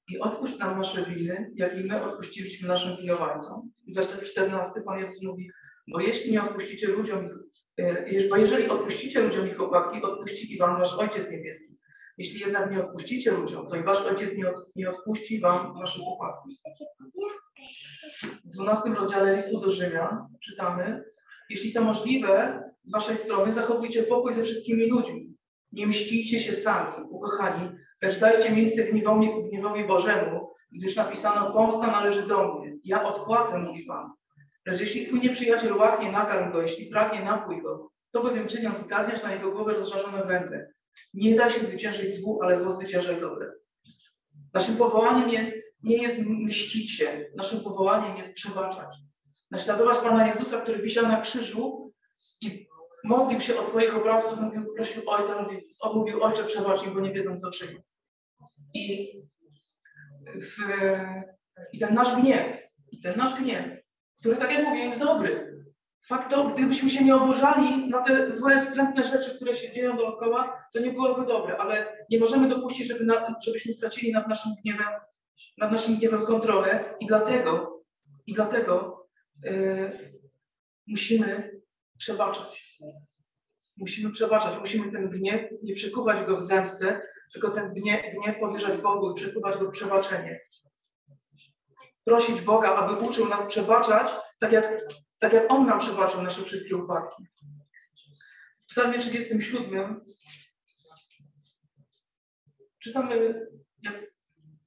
[0.09, 3.71] I odpuść nam nasze winy, jak i my odpuściliśmy naszym winowajcom.
[3.87, 5.51] I werset 14 Pan Jezus mówi,
[5.89, 7.33] bo jeśli nie odpuścicie ludziom ich,
[7.77, 11.79] e, bo jeżeli odpuścicie ludziom ich upadki, odpuści i wam wasz Ojciec Niebieski.
[12.19, 16.03] Jeśli jednak nie odpuścicie ludziom, to i wasz Ojciec nie, od, nie odpuści wam waszych
[16.03, 16.53] upadków.
[18.45, 21.05] W 12 rozdziale listu do Rzymian czytamy,
[21.51, 25.35] jeśli to możliwe z waszej strony, zachowujcie pokój ze wszystkimi ludźmi.
[25.73, 27.71] Nie mścicie się sami, ukochani,
[28.03, 32.77] lecz dajcie miejsce gniewowi, gniewowi Bożemu, gdyż napisano, pomsta należy do mnie.
[32.85, 34.13] Ja odpłacę, mówi Pan.
[34.67, 39.23] Lecz jeśli twój nieprzyjaciel łaknie, nakarm go, jeśli pragnie, napój go, to bowiem czyniąc zgarniasz
[39.23, 40.73] na jego głowę rozżarzone węgle.
[41.15, 43.53] Nie da się zwyciężyć złu, ale zło zwyciężaj dobre.
[44.55, 48.97] Naszym powołaniem jest, nie jest mścić się, naszym powołaniem jest przebaczać.
[49.51, 51.93] Naśladować Pana Jezusa, który wisiał na krzyżu
[52.41, 52.69] i
[53.05, 55.61] modlił się o swoich oprawców, mówił, prosił Ojca, mówił,
[55.95, 57.81] mówił Ojcze przebacz bo nie wiedzą co czynią.
[58.75, 59.13] I,
[60.41, 60.57] w,
[61.73, 62.63] I ten nasz gniew,
[63.03, 63.65] ten nasz gniew,
[64.21, 65.59] który tak jak mówię jest dobry.
[66.07, 70.63] Fakt to, gdybyśmy się nie oburzali na te złe, wstrętne rzeczy, które się dzieją dookoła,
[70.73, 74.89] to nie byłoby dobre, ale nie możemy dopuścić, żeby na, żebyśmy stracili nad naszym gniewem,
[75.59, 77.83] nad naszym gniewem kontrolę i dlatego,
[78.27, 79.07] i dlatego
[79.43, 79.91] yy,
[80.87, 81.58] musimy
[81.99, 82.79] przebaczać.
[83.77, 87.01] Musimy przebaczać, musimy ten gniew nie przekuwać go w zemstę,
[87.33, 90.41] tylko ten gniew, gniew powierzać Bogu i przekuwać go w przebaczenie.
[92.05, 94.09] Prosić Boga, aby uczył nas przebaczać,
[94.41, 97.27] tak jak, tak jak On nam przebaczył nasze wszystkie upadki.
[98.67, 100.01] W psalmie 37
[102.79, 103.47] czytamy,
[103.83, 103.95] jak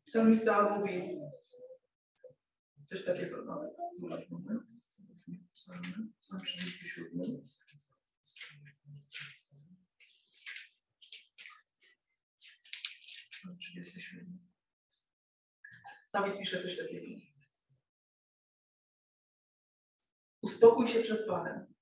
[0.05, 1.19] psalmista mówi
[2.83, 3.43] coś takiego.
[3.45, 3.59] No,
[4.29, 4.80] moment.
[5.53, 7.21] Psalm 37.
[13.31, 14.39] Psalm 37.
[16.13, 17.07] Dawid pisze coś takiego.
[20.41, 21.73] Uspokój się przed Panem.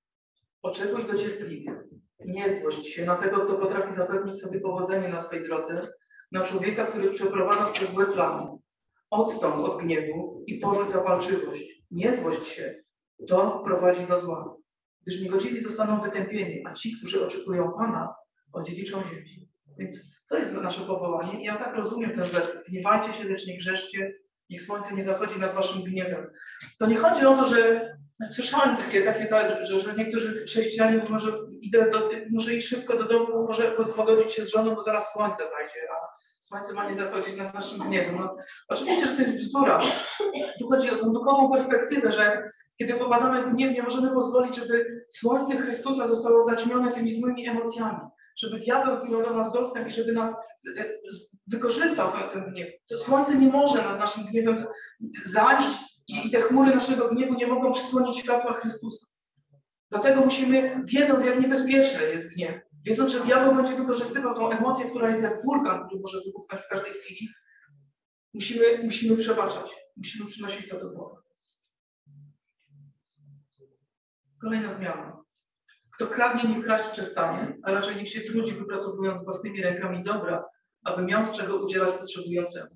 [0.62, 1.84] Oczekuj go cierpliwie.
[2.26, 5.94] Nie złość się na tego, kto potrafi zapewnić sobie powodzenie na swej drodze,
[6.32, 8.58] na człowieka, który przeprowadza swe złe plany.
[9.10, 11.84] Odstąp od gniewu i porzuć zapalczywość.
[11.92, 12.84] Nie złość się,
[13.28, 14.56] to prowadzi do zła.
[15.02, 18.16] Gdyż niegodziwi zostaną wytępieni, a ci, którzy oczekują Pana,
[18.54, 19.50] odziedziczą ziemi.
[19.78, 21.42] Więc to jest nasze powołanie.
[21.42, 22.66] I ja tak rozumiem ten werset.
[22.70, 24.14] Gniewajcie się, lecz nie grzeszcie,
[24.50, 26.28] niech słońce nie zachodzi nad waszym gniewem.
[26.80, 27.90] To nie chodzi o to, że
[28.32, 33.04] słyszałem takie, takie tak, że, że niektórzy chrześcijanie może idę do, muszę iść szybko do
[33.04, 35.88] domu, może pogodzić się z żoną, bo zaraz słońce zajdzie,
[36.50, 38.16] słońce ma nie zachodzić nad naszym gniewem.
[38.16, 38.36] No,
[38.68, 39.82] oczywiście, że to jest bzdura.
[40.60, 45.06] Tu chodzi o tą duchową perspektywę, że kiedy popadamy w gniew, nie możemy pozwolić, żeby
[45.10, 48.00] słońce Chrystusa zostało zaćmione tymi złymi emocjami
[48.40, 50.36] żeby diabeł miał do nas dostęp i żeby nas
[51.48, 52.70] wykorzystał ten, gniew.
[52.90, 54.66] To słońce nie może nad naszym gniewem
[55.24, 55.68] zajść
[56.08, 59.06] i, i te chmury naszego gniewu nie mogą przysłonić światła Chrystusa.
[59.92, 65.10] Dlatego musimy, wiedząc jak niebezpieczny jest gniew, wiedząc, że diabeł będzie wykorzystywał tą emocję, która
[65.10, 67.30] jest jak wulkan, który może wybuchnąć w każdej chwili,
[68.34, 69.75] musimy, musimy przebaczać.
[69.97, 71.21] Musimy przynosić to do Boga.
[74.41, 75.23] Kolejna zmiana.
[75.93, 80.43] Kto kradnie, niech kraść przestanie, a raczej niech się trudzi, wypracowując własnymi rękami dobra,
[80.84, 82.69] aby miał z czego udzielać potrzebującemu.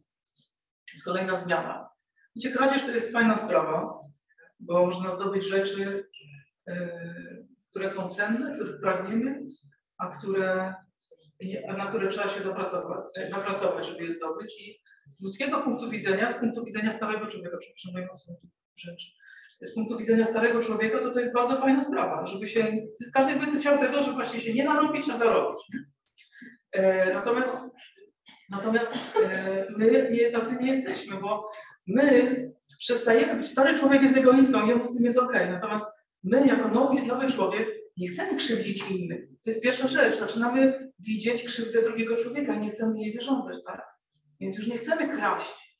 [0.93, 1.89] Jest kolejna zmiana.
[2.35, 3.99] Wiecie, kradzież to jest fajna sprawa,
[4.59, 6.09] bo można zdobyć rzeczy,
[6.67, 9.43] yy, które są cenne, których pragniemy,
[9.97, 10.73] a które,
[11.77, 12.41] na które trzeba się
[13.29, 14.61] zapracować, żeby je zdobyć.
[14.61, 18.07] I z ludzkiego punktu widzenia, z punktu widzenia starego człowieka, przepraszam, moją
[18.75, 19.15] rzecz,
[19.61, 23.59] z punktu widzenia starego człowieka, to to jest bardzo fajna sprawa, żeby się, każdy by
[23.59, 25.59] chciał tego, żeby właśnie się nie narobić, a zarobić.
[26.71, 27.57] E, natomiast
[28.49, 31.47] natomiast e, my nie, tacy nie jesteśmy, bo
[31.87, 35.85] my przestajemy być, stary człowiek jest egoistą, jemu z tym jest ok, natomiast
[36.23, 39.32] my jako nowy, nowy człowiek nie chcemy krzywdzić innych.
[39.43, 43.85] To jest pierwsza rzecz, zaczynamy widzieć krzywdę drugiego człowieka nie chcemy jej wyrządzać, tak?
[44.39, 45.79] Więc już nie chcemy kraść,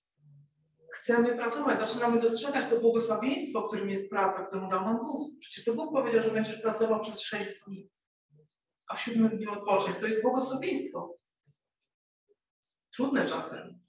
[0.93, 5.32] chcemy pracować, zaczynamy dostrzegać to błogosławieństwo, którym jest praca, którą dał nam Bóg.
[5.39, 7.89] Przecież to Bóg powiedział, że będziesz pracował przez sześć dni,
[8.89, 9.97] a w siódmym dniu odpocząć.
[9.97, 11.17] To jest błogosławieństwo.
[12.95, 13.80] Trudne czasem.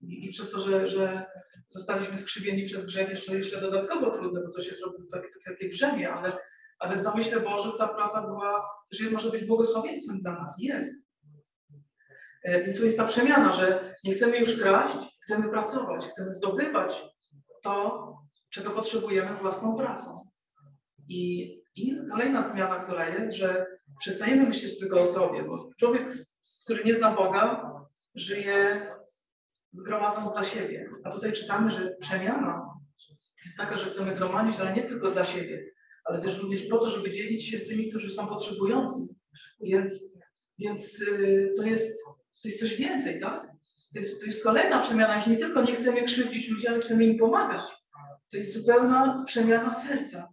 [0.00, 1.26] I, i przez to, że, że
[1.68, 6.12] zostaliśmy skrzywieni przez grzech, jeszcze, jeszcze dodatkowo trudne, bo to się zrobiło tak, takie brzemię,
[6.12, 6.38] ale,
[6.80, 10.54] ale w zamyśle Bożym ta praca była, też może być błogosławieństwem dla nas.
[10.58, 11.10] Jest.
[12.42, 17.02] E, więc tu jest ta przemiana, że nie chcemy już kraść, chcemy pracować, chcemy zdobywać
[17.62, 18.06] to,
[18.50, 20.30] czego potrzebujemy własną pracą.
[21.08, 23.66] I, I kolejna zmiana, która jest, że
[23.98, 26.12] przestajemy myśleć tylko o sobie, bo człowiek,
[26.64, 27.72] który nie zna Boga,
[28.14, 28.80] żyje
[29.72, 30.90] zgromadząc dla siebie.
[31.04, 32.70] A tutaj czytamy, że przemiana
[33.44, 35.64] jest taka, że chcemy gromadzić, ale nie tylko dla siebie,
[36.04, 39.14] ale też również po to, żeby dzielić się z tymi, którzy są potrzebujący.
[39.60, 39.92] Więc,
[40.58, 42.04] więc yy, to, jest,
[42.42, 43.46] to jest coś więcej, tak?
[43.92, 45.16] To jest, to jest kolejna przemiana.
[45.16, 47.60] Już nie tylko nie chcemy krzywdzić ludzi, ale chcemy im pomagać.
[48.30, 50.28] To jest zupełna przemiana serca.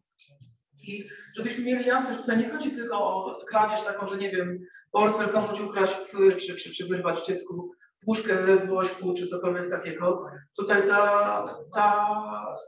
[0.84, 4.60] I żebyśmy mieli jasność, tutaj nie chodzi tylko o kradzież taką, że nie wiem,
[4.92, 5.94] portfel komuś ukraść
[6.38, 7.72] czy, czy, czy wyrwać dziecku
[8.06, 10.26] puszkę z wośpu czy cokolwiek takiego.
[10.58, 12.16] Tutaj ta, ta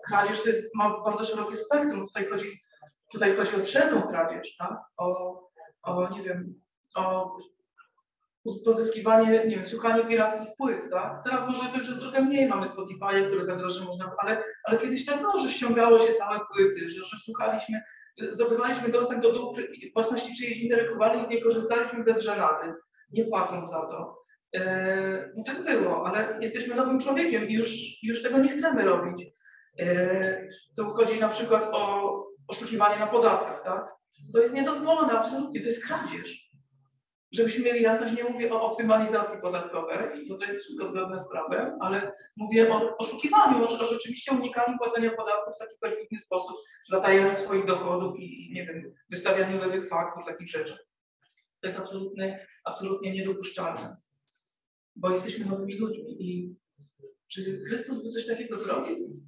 [0.08, 2.08] kradzież to jest, ma bardzo szerokie spektrum.
[2.08, 2.52] Tutaj chodzi,
[3.12, 4.78] tutaj chodzi o wszelką kradzież, tak?
[4.98, 5.40] O,
[5.84, 6.54] o nie wiem,
[6.96, 7.32] o
[8.66, 11.24] pozyskiwanie, nie wiem, słuchanie pirackich płyt, tak?
[11.24, 15.06] Teraz może też jest trochę mniej, mamy Spotify, które za że można, ale, ale kiedyś
[15.06, 17.82] tak było, że ściągało się całe płyty, że, że słuchaliśmy,
[18.32, 19.64] zdobywaliśmy dostęp do dóbr
[19.94, 22.74] własności czyjejś intelektualnej i nie korzystaliśmy bez żenady,
[23.12, 24.20] nie płacąc za to.
[24.56, 29.26] E, no tak było, ale jesteśmy nowym człowiekiem i już, już tego nie chcemy robić.
[29.80, 32.14] E, to chodzi na przykład o
[32.48, 33.96] oszukiwanie na podatkach, tak?
[34.34, 36.50] To jest niedozwolone, absolutnie, to jest kradzież.
[37.32, 41.78] Żebyśmy mieli jasność, nie mówię o optymalizacji podatkowej, bo to jest wszystko zgodne z prawem,
[41.82, 46.58] ale mówię o oszukiwaniu, o rzeczywiście unikaniu płacenia podatków w taki perfidny sposób,
[46.90, 50.78] zatajaniu swoich dochodów i, nie wiem, wystawianiu lewych faktur, takich rzeczy.
[51.62, 53.98] To jest absolutnie, absolutnie niedopuszczalne
[55.00, 56.24] bo jesteśmy nowymi ludźmi.
[56.24, 56.56] I
[57.28, 59.22] czy Chrystus by coś takiego zrobił?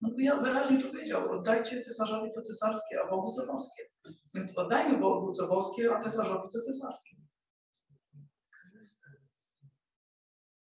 [0.00, 3.82] No ja wyraźnie powiedział, oddajcie cesarzowi co cesarskie, a Bogu co boskie.
[4.34, 7.16] Więc oddajmy Bogu co boskie, a cesarzowi co cesarskie.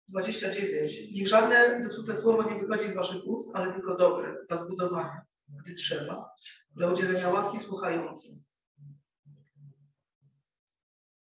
[0.10, 1.12] 29.
[1.14, 5.74] Niech żadne zepsute słowo nie wychodzi z waszych ust, ale tylko dobre, dla zbudowania, gdy
[5.74, 6.30] trzeba,
[6.76, 8.44] dla udzielenia łaski słuchającym.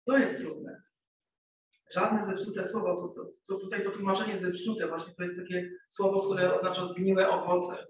[0.06, 0.87] To jest trudne.
[1.94, 6.22] Żadne zepsute słowo, to, to, to tutaj to tłumaczenie zepsute właśnie to jest takie słowo,
[6.22, 7.88] które oznacza zgniłe owoce.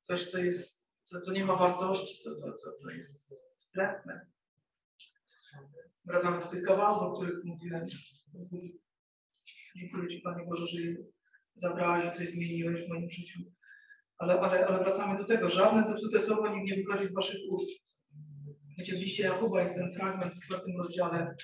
[0.00, 4.26] Coś, co jest, co, co nie ma wartości, co, co, co, co jest wstrętne.
[6.04, 7.82] Wracamy do tych kawałów, o których mówiłem.
[9.76, 10.96] Dziękuję Ci, Panie Boże, że je
[11.56, 13.40] zabrałeś i coś zmieniłeś w moim życiu.
[14.18, 15.48] Ale, ale, ale wracamy do tego.
[15.48, 17.96] Żadne zepsute słowo nikt nie wychodzi z Waszych ust.
[18.78, 21.34] Wiecie, w liście Jakuba jest ten fragment w czwartym rozdziale,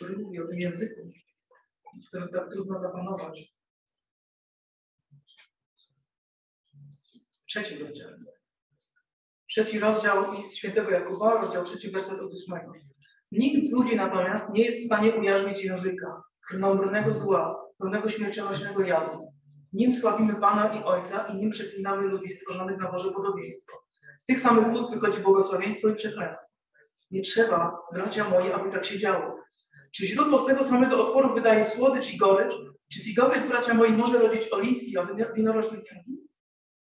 [0.00, 1.10] który mówi o tym języku,
[2.04, 3.54] w którym tak trudno zapanować.
[7.48, 8.08] Trzeci rozdział.
[9.48, 12.72] Trzeci rozdział list świętego Jakuba, rozdział trzeci, werset od ósmego.
[13.32, 19.32] Nikt z ludzi natomiast nie jest w stanie ujarzmić języka, krnąbrnego zła, pełnego śmiercionośnego jadu.
[19.72, 23.76] Nim sławimy Pana i Ojca i nim przeklinamy ludzi stworzonych na Boże podobieństwo.
[24.18, 26.46] Z tych samych ust wychodzi błogosławieństwo i przekleństwo.
[27.10, 29.40] Nie trzeba, bracia moi, aby tak się działo.
[29.92, 32.54] Czy źródło z tego samego otworu wydaje słodycz i gorycz?
[32.92, 36.18] Czy figowiec, bracia moi, może rodzić oliwki, a winorośl figi?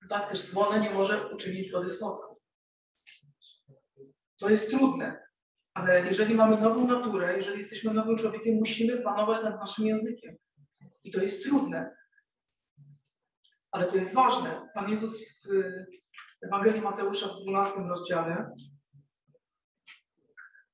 [0.10, 2.36] Tak też słone nie może uczynić wody słodką.
[4.40, 5.24] To jest trudne,
[5.74, 10.36] ale jeżeli mamy nową naturę, jeżeli jesteśmy nowym człowiekiem, musimy panować nad naszym językiem.
[11.04, 11.96] I to jest trudne.
[13.72, 14.70] Ale to jest ważne.
[14.74, 15.24] Pan Jezus
[16.42, 18.52] w Ewangelii Mateusza w 12 rozdziale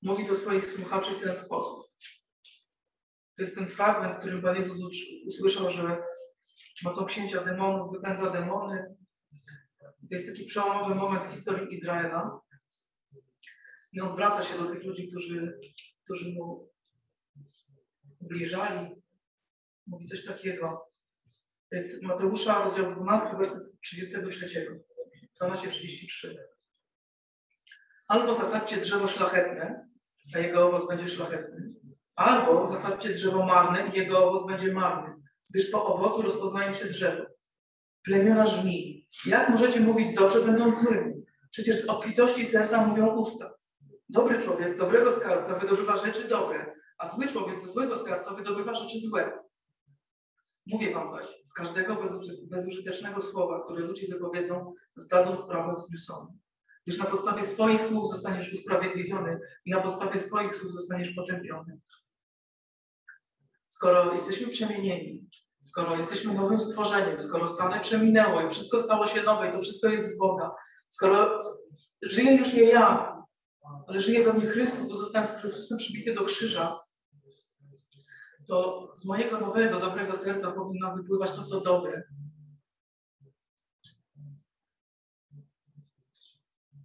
[0.02, 1.87] mówi do swoich słuchaczy w ten sposób.
[3.38, 4.78] To jest ten fragment, w którym Pan Jezus
[5.28, 6.04] usłyszał, że
[6.84, 8.96] mocą księcia demonów wypędza demony.
[10.10, 12.40] To jest taki przełomowy moment w historii Izraela.
[13.94, 15.60] I on zwraca się do tych ludzi, którzy,
[16.04, 16.70] którzy mu
[18.20, 18.96] ubliżali.
[19.88, 20.88] Mówi coś takiego.
[21.70, 24.84] To jest Mateusza, rozdział 12, werset 33.
[25.42, 26.36] 12:33.
[28.08, 29.90] Albo zasadźcie drzewo szlachetne,
[30.36, 31.77] a jego owoc będzie szlachetny.
[32.18, 35.16] Albo zasadźcie drzewo marne i jego owoc będzie marny,
[35.50, 37.24] gdyż po owocu rozpoznaje się drzewo.
[38.04, 39.08] Plemiona żmi.
[39.26, 41.14] Jak możecie mówić dobrze, będąc złymi?
[41.52, 43.54] Przecież z obfitości serca mówią usta.
[44.10, 48.74] Dobry człowiek z dobrego skarbca wydobywa rzeczy dobre, a zły człowiek ze złego skarbca wydobywa
[48.74, 49.40] rzeczy złe.
[50.68, 51.98] Mówię wam zaś, z każdego
[52.52, 56.28] bezużytecznego słowa, które ludzie wypowiedzą, zdadzą sprawę w dniu.
[56.86, 61.80] Gdyż na podstawie swoich słów zostaniesz usprawiedliwiony i na podstawie swoich słów zostaniesz potępiony.
[63.68, 65.30] Skoro jesteśmy przemienieni,
[65.62, 69.88] skoro jesteśmy nowym stworzeniem, skoro stare przeminęło i wszystko stało się nowe i to wszystko
[69.88, 70.52] jest z Boga,
[70.90, 71.40] skoro
[72.02, 73.18] żyję już nie ja,
[73.88, 76.80] ale żyje we mnie Chrystus, bo zostałem z Chrystusem przybity do krzyża,
[78.48, 82.04] to z mojego nowego, dobrego serca powinno wypływać to, co dobre.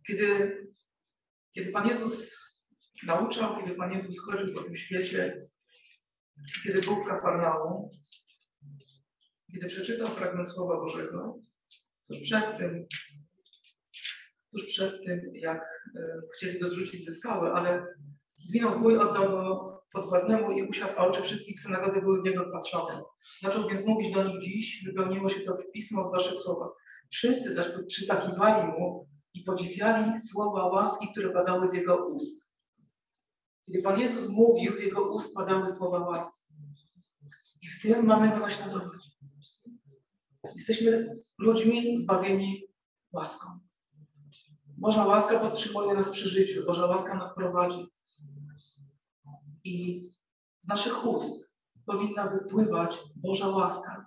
[0.07, 0.59] Kiedy,
[1.55, 2.39] kiedy Pan Jezus
[3.03, 5.43] nauczał, kiedy Pan Jezus chodził po tym świecie,
[6.65, 7.89] kiedy był w Kafarnaum,
[9.53, 11.39] kiedy przeczytał fragment Słowa Bożego,
[12.09, 12.87] tuż przed tym,
[14.51, 15.61] tuż przed tym, jak
[15.97, 16.01] e,
[16.37, 17.87] chcieli go zrzucić ze skały, ale
[18.45, 22.45] zwinął zwój, oddał go podwładnemu i usiadł, a oczy wszystkich w synagodze były w niego
[22.49, 23.03] wpatrzone.
[23.43, 26.71] Zaczął więc mówić do nich dziś, wypełniło się to w pismo w waszych słowach.
[27.11, 32.52] Wszyscy zaś przytakiwali mu i podziwiali słowa łaski, które padały z jego ust.
[33.67, 36.43] Kiedy Pan Jezus mówił, z jego ust padały słowa łaski.
[37.63, 38.93] I w tym mamy go naśladować.
[40.57, 42.67] Jesteśmy ludźmi zbawieni
[43.13, 43.47] łaską.
[44.67, 47.87] Boża łaska podtrzymuje nas przy życiu, Boża łaska nas prowadzi.
[49.65, 50.01] I
[50.61, 51.55] z naszych ust
[51.87, 54.07] powinna wypływać Boża łaska.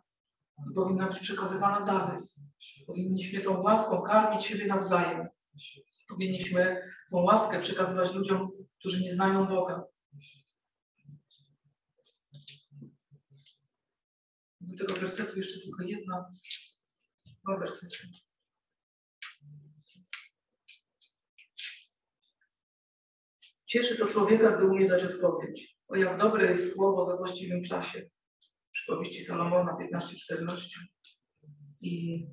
[0.71, 2.17] I powinna być przekazywana dalej.
[2.87, 5.27] Powinniśmy tą łaską karmić siebie nawzajem.
[6.07, 8.47] Powinniśmy tą łaskę przekazywać ludziom,
[8.79, 9.83] którzy nie znają Boga.
[14.61, 16.33] Do tego wersetu jeszcze tylko jedna,
[17.43, 17.97] dwa wersety.
[23.65, 25.77] Cieszy to człowieka, gdy umie dać odpowiedź.
[25.87, 28.09] O jak dobre jest słowo we właściwym czasie.
[28.71, 30.67] Przypowieści Salomona 15-14.
[31.81, 32.25] I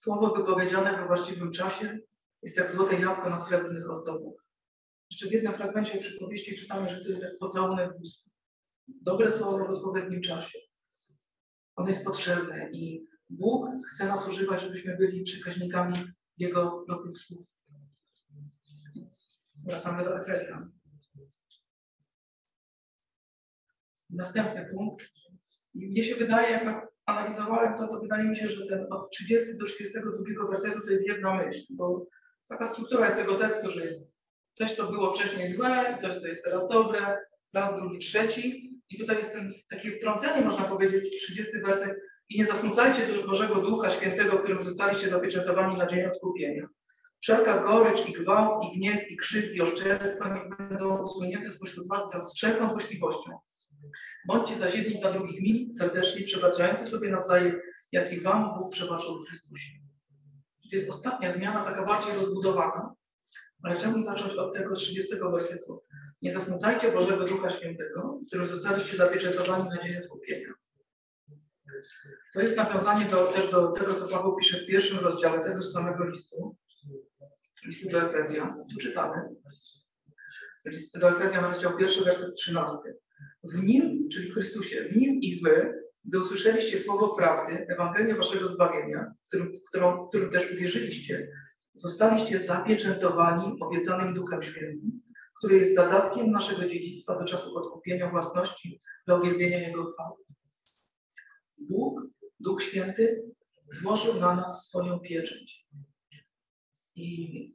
[0.00, 1.98] słowo wypowiedziane we właściwym czasie
[2.42, 4.44] jest jak złote jabłko na srebrnych ozdobach.
[5.10, 8.30] Jeszcze w jednym fragmencie przypowieści czytamy, że to jest jak pocałunek w ust.
[8.88, 10.58] Dobre słowo w odpowiednim czasie.
[11.76, 16.04] Ono jest potrzebne i Bóg chce nas używać, żebyśmy byli przekaźnikami
[16.38, 17.46] Jego dobrych słów.
[19.66, 20.72] Wracamy do Efezjan.
[24.10, 25.06] Następny punkt.
[25.74, 29.58] Mnie się wydaje, jak tak analizowałem to, to wydaje mi się, że ten od 30
[29.58, 32.06] do 32 wersetu to jest jedna myśl, bo
[32.48, 34.12] taka struktura jest tego tekstu, że jest
[34.52, 37.18] coś, co było wcześniej złe, coś, co jest teraz dobre,
[37.54, 38.70] raz, drugi, trzeci.
[38.90, 41.96] I tutaj jest ten takie wtrącenie, można powiedzieć, 30 werset.
[42.28, 46.68] I nie zasmucajcie do Bożego Ducha Świętego, którym zostaliście zapieczętowani na dzień odkupienia.
[47.20, 52.10] Wszelka gorycz i gwałt, i gniew, i krzyk, i oszczerstwa nie będą usunięte spośród was
[52.10, 53.30] wraz z wszelką złośliwością.
[54.26, 57.60] Bądźcie zaś jedni dla drugich mili, serdecznie przebaczający sobie nawzajem,
[57.92, 59.70] jak i wam Bóg przebaczył w Chrystusie.
[60.70, 62.94] To jest ostatnia zmiana, taka bardziej rozbudowana,
[63.62, 65.82] ale chciałbym zacząć od tego 30 wersetu.
[66.22, 70.54] Nie zasmucajcie Bożego Ducha Świętego, którym zostaliście zapieczętowani na dzień odkupienia.
[72.34, 76.04] To jest nawiązanie do, też do tego, co Paweł pisze w pierwszym rozdziale tego samego
[76.04, 76.56] listu,
[77.66, 78.48] listu do Efezjan.
[78.72, 79.28] Tu czytamy.
[80.66, 82.76] List do Efezjan, rozdział pierwszy, werset 13.
[83.44, 88.48] W Nim, czyli w Chrystusie, w Nim i Wy, gdy usłyszeliście słowo prawdy, Ewangelię Waszego
[88.48, 91.28] zbawienia, w którym, w w którym też uwierzyliście,
[91.74, 95.02] zostaliście zapieczętowani obiecanym Duchem Świętym,
[95.38, 100.16] który jest zadatkiem naszego dziedzictwa do czasu odkupienia własności, do uwielbienia Jego chwały.
[101.58, 102.00] Bóg,
[102.40, 103.22] Duch Święty,
[103.72, 105.66] złożył na nas swoją pieczęć.
[106.96, 107.48] I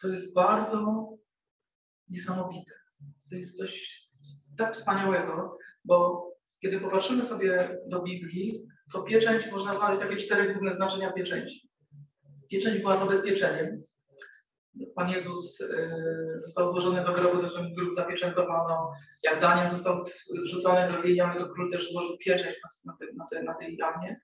[0.00, 1.08] to jest bardzo
[2.08, 2.72] niesamowite.
[3.30, 4.01] To jest coś
[4.56, 6.26] tak wspaniałego, bo
[6.60, 11.70] kiedy popatrzymy sobie do Biblii, to pieczęć można znaleźć takie cztery główne znaczenia pieczęci.
[12.50, 13.82] Pieczęć była zabezpieczeniem.
[14.94, 18.92] Pan Jezus y, został złożony do grobu, też grób zapieczętowano.
[19.24, 20.04] Jak Daniel został
[20.42, 23.76] wrzucony do jej jamy, to król też złożył pieczęć na, te, na, te, na tej
[23.76, 24.20] jamie.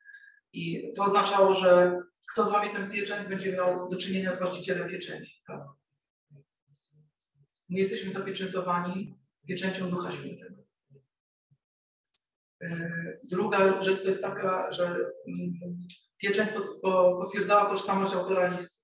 [0.53, 2.01] I to oznaczało, że
[2.33, 5.43] kto złamie ten pieczęć, będzie miał do czynienia z właścicielem pieczęci.
[5.47, 5.61] Tak?
[7.69, 9.18] My jesteśmy zapieczętowani
[9.49, 10.63] pieczęcią Ducha Świętego.
[12.63, 15.79] Y, druga rzecz to jest taka, że mm,
[16.19, 16.51] pieczęć
[17.21, 18.79] potwierdzała tożsamość autora listu.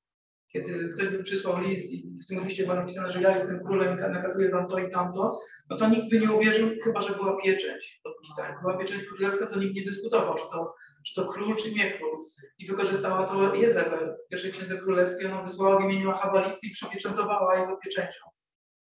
[0.52, 3.96] Kiedy ktoś by przysłał list i w tym liście było napisane, że ja jestem królem
[3.96, 5.38] nakazuję wam to i tamto,
[5.70, 8.60] no to nikt by nie uwierzył, chyba że była pieczęć podbita.
[8.62, 10.74] Była pieczęć królewska, to nikt nie dyskutował, czy to,
[11.06, 12.12] czy to król, czy nie król.
[12.58, 14.16] I wykorzystała to Jezebel.
[14.26, 18.24] W pierwszej księdze królewskiej ona wysłała w imieniu Ahaba listy i przypieczętowała jego pieczęcią.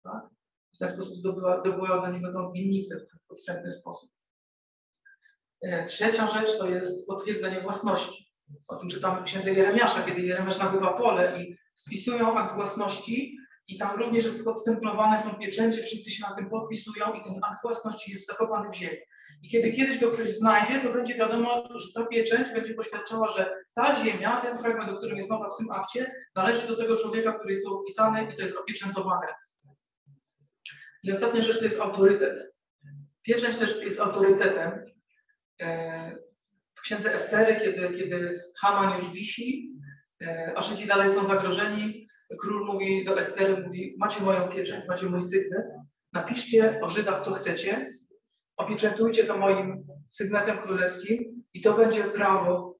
[0.02, 0.39] Tak?
[0.80, 4.10] Ten sposób zdobyła, zdobyła niego tą winnicę w podstępny sposób.
[5.62, 8.32] E, trzecia rzecz to jest potwierdzenie własności.
[8.68, 13.36] O tym czytamy w księdze Jeremiasza, kiedy Jeremiasz nabywa pole i spisują akt własności
[13.68, 17.62] I tam również jest podstemplowane, są pieczęcie, wszyscy się na tym podpisują i ten akt
[17.62, 18.96] własności jest zakopany w ziemi.
[19.42, 23.50] I kiedy kiedyś go ktoś znajdzie, to będzie wiadomo, że ta pieczęć będzie poświadczała, że
[23.74, 27.32] ta ziemia, ten fragment, o którym jest mowa w tym akcie, należy do tego człowieka,
[27.32, 29.26] który jest tu opisany i to jest opieczętowane.
[31.02, 32.52] I ostatnia rzecz to jest autorytet.
[33.22, 34.84] Pieczęć też jest autorytetem.
[35.60, 36.16] E,
[36.74, 39.72] w księdze Estery, kiedy, kiedy Haman już wisi,
[40.22, 42.06] e, a Żydzi dalej są zagrożeni,
[42.40, 45.64] król mówi do Estery, mówi, macie moją pieczęć, macie mój sygnet,
[46.12, 47.86] napiszcie o Żydach, co chcecie,
[48.56, 52.78] opieczętujcie to moim sygnetem królewskim i to będzie prawo,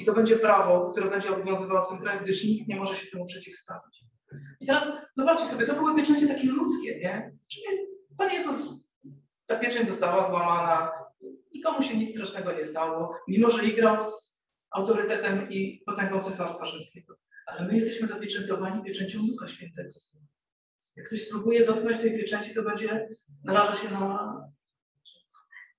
[0.00, 3.10] i to będzie prawo, które będzie obowiązywało w tym kraju, gdyż nikt nie może się
[3.10, 4.04] temu przeciwstawić.
[4.60, 7.32] I teraz zobaczcie sobie, to były pieczęcie takie ludzkie, nie?
[7.48, 7.66] Czyli
[8.16, 8.90] Pan Jezus,
[9.46, 10.90] ta pieczęć została złamana,
[11.54, 14.38] nikomu się nic strasznego nie stało, mimo że igrał z
[14.70, 17.16] autorytetem i potęgą Cesarstwa Rzymskiego.
[17.46, 19.90] Ale my jesteśmy zapieczętowani pieczęcią Ducha Świętego.
[20.96, 23.08] Jak ktoś spróbuje dotknąć tej pieczęci, to będzie
[23.44, 24.34] naraża się na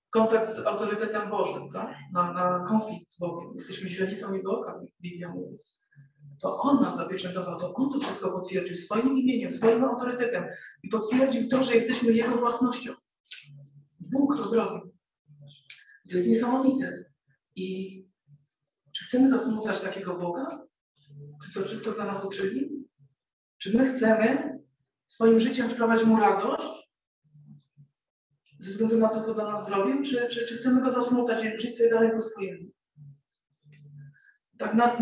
[0.10, 1.95] kontakt z autorytetem Bożym, tak?
[2.14, 3.51] na, na konflikt z Bogiem.
[3.56, 5.58] Jesteśmy źrenicą Jego oka, Biblia mówi.
[6.43, 10.45] To On nas zapieczętował, to On to wszystko potwierdził swoim imieniem, swoim autorytetem
[10.83, 12.93] i potwierdził to, że jesteśmy Jego własnością.
[13.99, 14.93] Bóg to zrobił.
[16.09, 17.05] To jest niesamowite.
[17.55, 17.99] I
[18.91, 20.47] czy chcemy zasmucać takiego Boga,
[21.39, 22.87] który to wszystko dla nas uczyli?
[23.57, 24.59] Czy my chcemy
[25.07, 26.89] swoim życiem sprawiać Mu radość?
[28.59, 30.03] Ze względu na to, co dla nas zrobił?
[30.03, 32.69] Czy, czy, czy chcemy Go zasmucać i żyć sobie dalej po swojemu?
[34.57, 34.97] Tak na,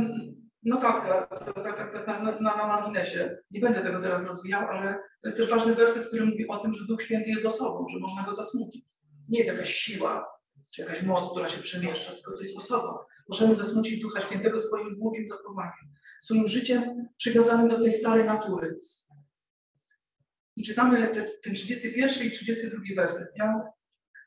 [0.63, 3.37] notatka, tak, tak, tak, na, na, na marginesie.
[3.51, 6.73] Nie będę tego teraz rozwijał, ale to jest też ważny werset, który mówi o tym,
[6.73, 8.85] że Duch Święty jest osobą, że można Go zasmucić.
[9.29, 10.27] Nie jest jakaś siła,
[10.75, 13.05] czy jakaś moc, która się przemieszcza, tylko to jest osoba.
[13.29, 18.77] Możemy zasmucić Ducha Świętego swoim głupim zachowaniem, swoim życiem przywiązanym do tej starej natury.
[20.55, 23.27] I czytamy te, ten 31 i 32 werset.
[23.35, 23.61] Ja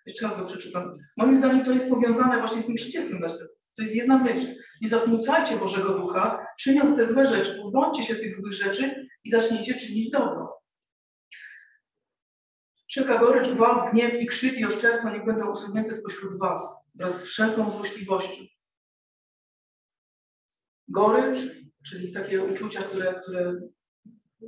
[0.07, 0.99] jeszcze raz go przeczytam.
[1.16, 3.49] Moim zdaniem to jest powiązane właśnie z tym 30 wersetem.
[3.76, 4.47] To jest jedna myśl.
[4.85, 7.59] Nie zasmucajcie Bożego Ducha, czyniąc te złe rzeczy.
[7.62, 10.61] Pozbądźcie się tych złych rzeczy i zacznijcie czynić dobro.
[12.89, 16.62] Wszelka gorycz, gwałt, gniew i krzyk i oszczerstwo niech będą usunięte spośród was
[16.95, 18.43] wraz z wszelką złośliwością.
[20.89, 21.39] Gorycz,
[21.87, 23.61] czyli takie uczucia, które, które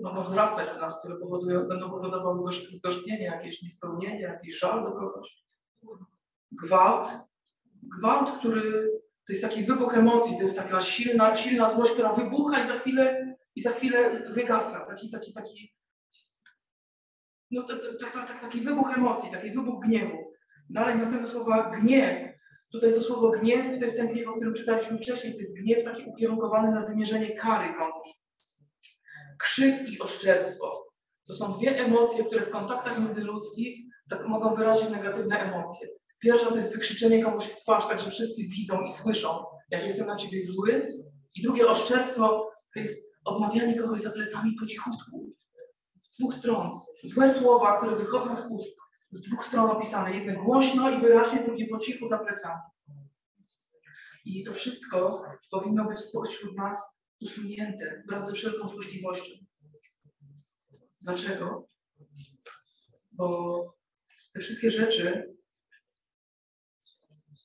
[0.03, 5.45] mogą wzrastać w nas, które powodują, będą powodowały zgorzknienie, jakieś niespełnienie, jakiś żal do kogoś.
[6.53, 7.09] Gwałt,
[7.83, 8.97] gwałt, który
[9.27, 12.79] to jest taki wybuch emocji, to jest taka silna, silna złość, która wybucha i za
[12.79, 14.87] chwilę, i za chwilę wygasa.
[14.87, 15.75] Taki, taki, taki,
[17.51, 20.33] no, to, to, to, taki wybuch emocji, taki wybuch gniewu.
[20.71, 22.37] Dalej następne słowa gniew.
[22.73, 25.33] Tutaj to słowo gniew to jest ten gniew, o którym czytaliśmy wcześniej.
[25.33, 28.09] To jest gniew taki ukierunkowany na wymierzenie kary komuś.
[29.39, 30.87] Krzyk i oszczerstwo.
[31.27, 33.79] To są dwie emocje, które w kontaktach międzyludzkich
[34.11, 35.89] tak mogą wyrazić negatywne emocje.
[36.27, 40.07] Pierwsza to jest wykrzyczenie komuś w twarz, tak że wszyscy widzą i słyszą, jak jestem
[40.07, 40.83] na ciebie zły.
[41.37, 45.33] I drugie oszczerstwo to jest odmawianie kogoś za plecami po cichutku.
[46.01, 46.71] Z dwóch stron.
[47.05, 48.69] Złe słowa, które wychodzą z ust,
[49.11, 50.17] z dwóch stron opisane.
[50.17, 52.63] Jedne głośno i wyraźnie, drugie po cichu za plecami.
[54.25, 56.79] I to wszystko powinno być spośród nas
[57.21, 59.35] usunięte wraz ze wszelką złośliwością.
[61.03, 61.69] Dlaczego?
[63.13, 63.63] Bo
[64.35, 65.36] te wszystkie rzeczy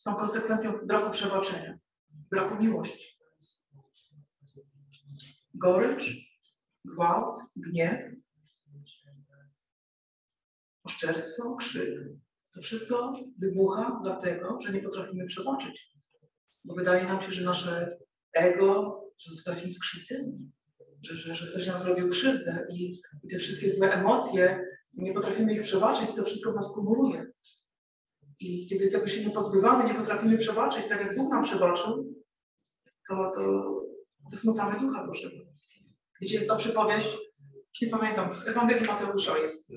[0.03, 1.79] są konsekwencją braku przebaczenia,
[2.31, 3.21] braku miłości.
[5.53, 6.11] Gorycz,
[6.85, 7.99] gwałt, gniew,
[10.83, 11.89] oszczerstwo, krzyk.
[12.53, 15.97] To wszystko wybucha dlatego, że nie potrafimy przebaczyć.
[16.65, 17.97] Bo wydaje nam się, że nasze
[18.33, 20.51] ego, że zostaliśmy skrzywdzeni,
[21.01, 22.91] że, że, że ktoś nam zrobił krzywdę i,
[23.23, 27.30] i te wszystkie złe emocje, nie potrafimy ich przebaczyć, to wszystko w nas kumuluje.
[28.41, 32.15] I kiedy tego się nie pozbywamy, nie potrafimy przebaczyć, tak jak Bóg nam przebaczył,
[33.09, 33.41] to, to
[34.31, 35.35] zasmucamy Ducha Bożego.
[36.21, 37.17] Gdzie jest ta przypowieść?
[37.81, 39.69] Nie pamiętam, w Ewangelii Mateusza jest,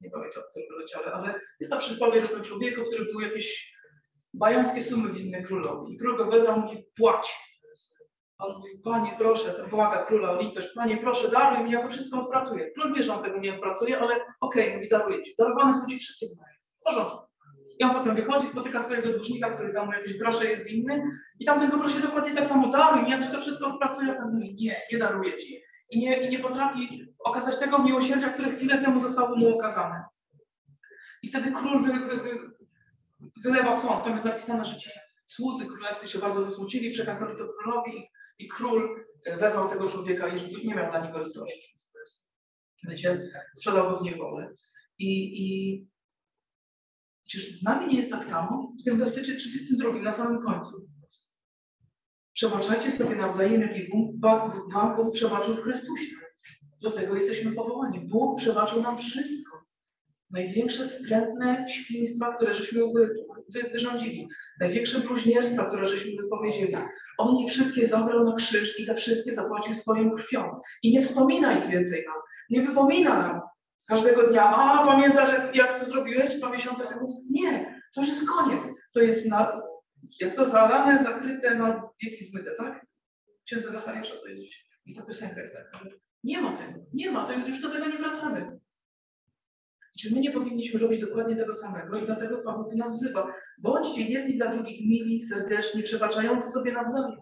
[0.00, 3.76] nie pamiętam w którym rozdziale, ale jest ta przypowieść o tym człowieku, który był jakieś
[4.34, 5.94] bajańskie sumy winny królowi.
[5.94, 7.38] I król go wezwał mówi, płać.
[8.38, 11.88] On mówi, panie proszę, to błaga króla o litość, panie proszę, daruj mi, ja to
[11.88, 12.70] wszystko odpracuję.
[12.70, 15.34] Król wie, że on tego nie odpracuje, ale okej, okay, mówi, daruję ci.
[15.38, 16.54] Darowane są ci wszystkie znaje.
[16.80, 17.29] W porządku.
[17.80, 21.02] I on potem wychodzi, spotyka swojego dłużnika, który tam mu jakieś grosze jest winny
[21.38, 24.34] i tam tego prosi dokładnie tak samo, daruj mi, jak to wszystko odpracuje, a ten
[24.34, 25.60] mówi, nie, nie daruję ci.
[25.90, 30.04] I nie, I nie potrafi okazać tego miłosierdzia, które chwilę temu zostało mu okazane.
[31.22, 32.38] I wtedy król wy, wy, wy,
[33.44, 34.04] wylewa sąd.
[34.04, 34.90] Tam jest napisane, że ci
[35.26, 38.08] słudzy królewscy się bardzo zasmucili, przekazali to królowi
[38.38, 39.04] i król
[39.38, 41.74] wezwał tego człowieka i nie miał dla niego litości.
[42.88, 44.54] Wiecie, sprzedał go w niewolę.
[44.98, 45.89] I, i
[47.30, 48.72] czyż z nami nie jest tak samo?
[48.80, 50.86] W tym wersecie 32 na samym końcu.
[52.32, 53.88] Przebaczajcie sobie nawzajem, jak i
[54.72, 56.16] wam Bóg przebaczył w Chrystusie.
[56.82, 58.00] Do tego jesteśmy powołani.
[58.08, 59.60] Bóg przebaczył nam wszystko.
[60.30, 63.14] Największe wstrętne świństwa, które żeśmy wy,
[63.54, 64.28] wy, wyrządzili,
[64.60, 66.76] największe bluźnierstwa, które żeśmy wypowiedzieli,
[67.18, 70.60] On je wszystkie zabrał na krzyż i za wszystkie zapłacił swoją krwią.
[70.82, 72.16] I nie wspomina ich więcej nam.
[72.50, 73.40] Nie wypomina nam
[73.90, 77.24] każdego dnia, a pamiętasz jak, jak to zrobiłeś dwa miesiące temu?
[77.30, 78.62] Nie, to już jest koniec.
[78.94, 79.62] To jest na,
[80.20, 82.86] jak to zalane, zakryte, na wieki zmyte, tak?
[83.46, 84.54] Księdza Zachariasza to jest
[84.86, 85.90] i ta piosenka jest taka, że
[86.24, 88.60] nie ma tego, nie ma, to już do tego nie wracamy.
[90.00, 91.98] Czy my nie powinniśmy robić dokładnie tego samego?
[91.98, 93.34] I dlatego Pan Bóg nas wzywa.
[93.58, 97.20] Bądźcie jedni dla drugich mili, serdeczni, przebaczający sobie nawzajem.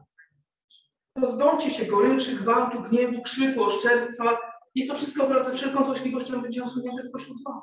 [1.15, 4.39] Pozbądźcie się goryczy, gwałtu, gniewu, krzyku, oszczerstwa.
[4.79, 7.63] Niech to wszystko wraz ze wszelką złośliwością będzie usunięte spośród was.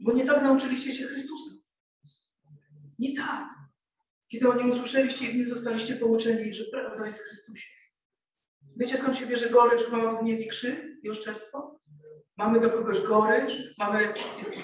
[0.00, 1.50] Bo nie tak nauczyliście się Chrystusa.
[2.98, 3.48] Nie tak.
[4.28, 7.68] Kiedy o nim usłyszeliście i w nim zostaliście pouczeni, że prawda jest w Chrystusie.
[8.76, 11.80] Wiecie skąd się bierze gorycz, gwałt, gniew i krzyk i oszczerstwo?
[12.36, 14.14] Mamy do kogoś gorycz, mamy,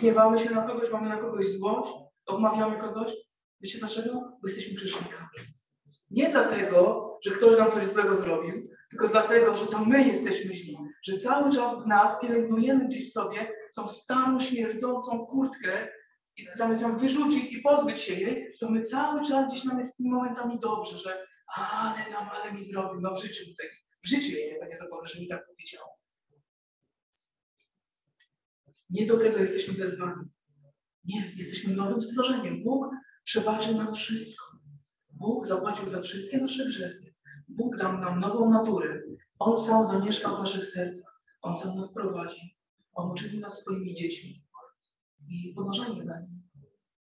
[0.01, 1.93] gniewamy się na kogoś, mamy na kogoś złość,
[2.27, 3.13] odmawiamy kogoś.
[3.61, 4.13] Wiecie dlaczego?
[4.13, 5.29] Bo jesteśmy grzesznikami.
[6.11, 10.77] Nie dlatego, że ktoś nam coś złego zrobił, tylko dlatego, że to my jesteśmy źli.
[11.03, 15.89] Że cały czas w nas pielęgnujemy gdzieś w sobie tą starą, śmierdzącą kurtkę
[16.37, 19.93] i zamiast ją wyrzucić i pozbyć się jej, to my cały czas gdzieś nam jest
[19.93, 23.67] z tymi momentami dobrze, że ale nam, ale mi zrobił, no w życiu tutaj,
[24.05, 25.85] w życiu jej tego nie że mi tak powiedział.
[28.91, 30.25] Nie do tego jesteśmy wezwani.
[31.05, 32.63] Nie, jesteśmy nowym stworzeniem.
[32.63, 32.91] Bóg
[33.25, 34.45] przebaczył nam wszystko.
[35.11, 37.06] Bóg zapłacił za wszystkie nasze grzechy.
[37.57, 39.03] Bóg dał nam nową naturę.
[39.39, 41.21] On sam zamieszka w naszych sercach.
[41.43, 42.57] On sam nas prowadzi.
[42.93, 44.45] On uczyni nas swoimi dziećmi.
[45.29, 46.43] I podążajmy za nim.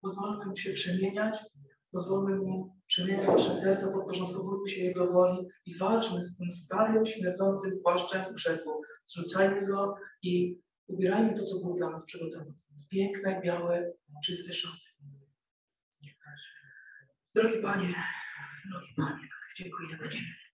[0.01, 1.39] Pozwólmy mu się przemieniać.
[1.91, 7.71] Pozwólmy mu przemieniać nasze serca, podporządkowujmy się Jego woli i walczmy z tym starym, śmierdzącym
[7.83, 8.81] płaszczem grzechu.
[9.05, 12.53] Zrzucajmy go i Ubierajmy to, co było dla nas przygotowane.
[12.91, 13.93] Piękne, białe,
[14.25, 14.77] czyste szaty.
[17.35, 17.95] Drogi Panie,
[18.71, 20.44] drogi Panie, tak, dziękujemy Ci.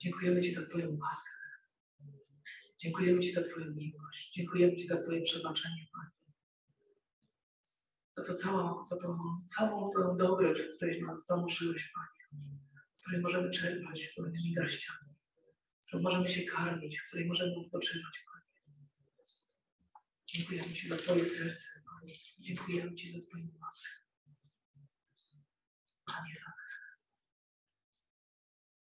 [0.00, 1.30] Dziękujemy Ci za Twoją łaskę.
[2.78, 4.32] Dziękujemy Ci za Twoją miłość.
[4.34, 6.10] Dziękujemy Ci za Twoje przebaczenie, Panie.
[8.16, 12.44] Za to całą, za tą całą Twoją dobroć, której nas zanurzyłeś, Panie.
[13.00, 15.14] Której możemy czerpać pełnymi garściami.
[15.82, 18.24] W której możemy się karmić, w której możemy odpoczywać,
[20.26, 22.14] Dziękujemy Ci za Twoje serce, Panie.
[22.38, 23.88] Dziękujemy Ci za Twoją łaskę.
[26.04, 26.54] Panie, tak.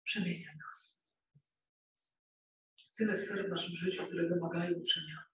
[0.04, 0.71] Przemieniaj.
[3.02, 5.26] Tyle sfer w naszym życiu, które wymagają przemiany.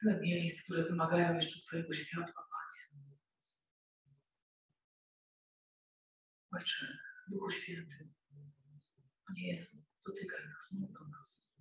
[0.00, 3.06] Tyle miejsc, które wymagają jeszcze Twojego światła, Panie.
[6.52, 6.98] Ojcze,
[7.28, 8.12] Duchu Święty,
[9.26, 9.76] Panie Jezu,
[10.06, 11.52] dotykaj nas, mów do nas.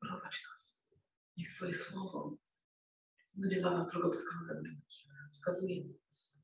[0.00, 0.86] prowadź nas.
[1.36, 2.38] Niech Twoje słowo
[3.34, 4.82] będzie dla nas drogowskazem.
[5.32, 6.42] Wskazuje nas.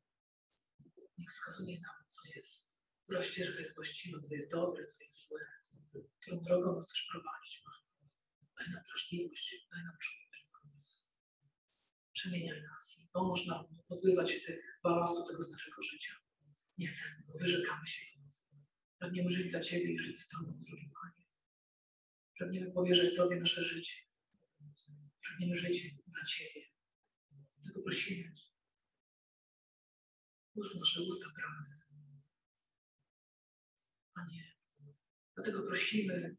[1.19, 2.72] Niech wskazuje nam, co jest,
[3.05, 5.41] która ścieżka jest właściwa, co jest dobre, co jest złe,
[6.21, 7.63] którą drogą nas chcesz prowadzić.
[8.59, 10.23] Daj nam wrażliwość, daj nam czułość.
[12.13, 13.65] Przemieniaj nas i pomóż nam
[14.27, 16.15] się tych bałastu tego starego życia.
[16.79, 18.07] Nie chcemy, wyrzekamy się.
[18.99, 21.27] Pragniemy żyć dla Ciebie i żyć z Tobą, drogi Panie.
[22.39, 23.95] Pragniemy powierzyć Tobie nasze życie.
[25.23, 26.67] Pragniemy żyć dla Ciebie.
[27.65, 28.35] Tylko prosimy.
[30.55, 31.82] Uż nasze usta prawdy.
[34.15, 34.53] Panie,
[35.35, 36.37] dlatego prosimy,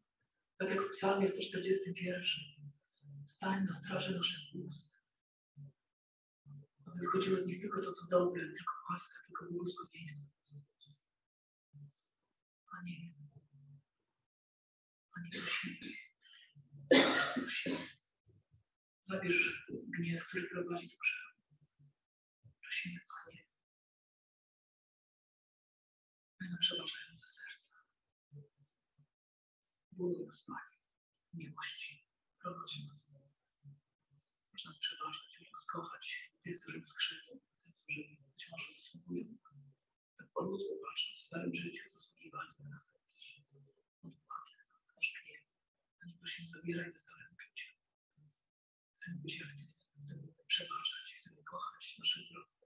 [0.58, 2.24] tak jak w psalmie 141,
[3.26, 4.94] stań na straży naszych ust.
[6.86, 10.34] Aby wychodziło z nich tylko to, co dobre, tylko łaska, tylko błogosławieństwo.
[12.70, 13.14] Panie,
[15.14, 15.76] Panie, prosimy.
[17.34, 17.88] Prosimy.
[19.02, 21.30] Zabierz gniew, który prowadzi do grzechu.
[22.62, 23.42] Prosimy, Panie.
[26.40, 27.13] Daj nam przebaczające serca.
[30.46, 30.78] Panie,
[31.32, 32.06] w miłości.
[32.40, 33.12] Prowadź nas.
[34.52, 36.32] Możesz nas przebaczać, możesz nas kochać.
[36.42, 38.00] Tych, którzy nas krzywdzą, tych, którzy
[38.34, 39.24] być może zasługują.
[40.16, 42.84] Tak po ludzku patrząc w starym życiu zasługiwali na nas
[46.24, 47.66] prosimy, zabieraj te stare uczucia.
[48.96, 52.58] Chcemy być jak Ty, chcemy przebaczać, chcemy kochać naszych wrogów.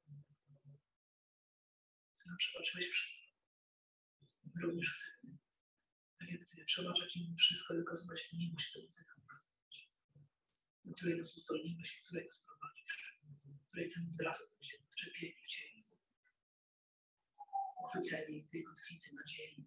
[2.17, 3.27] Ty nam przebaczyłeś wszystko.
[4.55, 5.18] My również chcemy,
[6.69, 9.75] przebaczać im wszystko i okazywać miłość, Ty nam okazywać.
[10.85, 15.83] Do której nas uzdolniłeś, do której nas prowadzisz, do której chcemy wzrastać, wczepieni w Ciebie.
[17.83, 19.67] Uchwyceni tej kotwicy nadziei,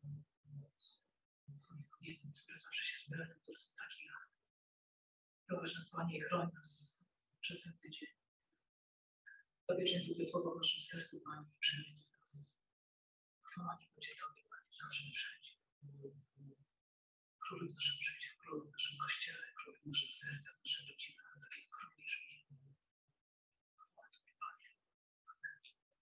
[1.64, 4.08] Twoich obietnic, które zawsze się spełnią, które są takie
[5.48, 6.98] Prowadź nas, Panie, i chroń nas
[7.42, 8.10] przez ten tydzień.
[9.70, 12.56] Zapieczętuj te słowa w naszym sercu, Panie, i przynieś nas.
[13.44, 15.54] Chwała nie będzie Tobie, Panie, zawsze i wszędzie
[17.52, 21.21] królem w naszym życiu, królem w naszym kościele, królem w naszym sercu, w naszej rodzinie.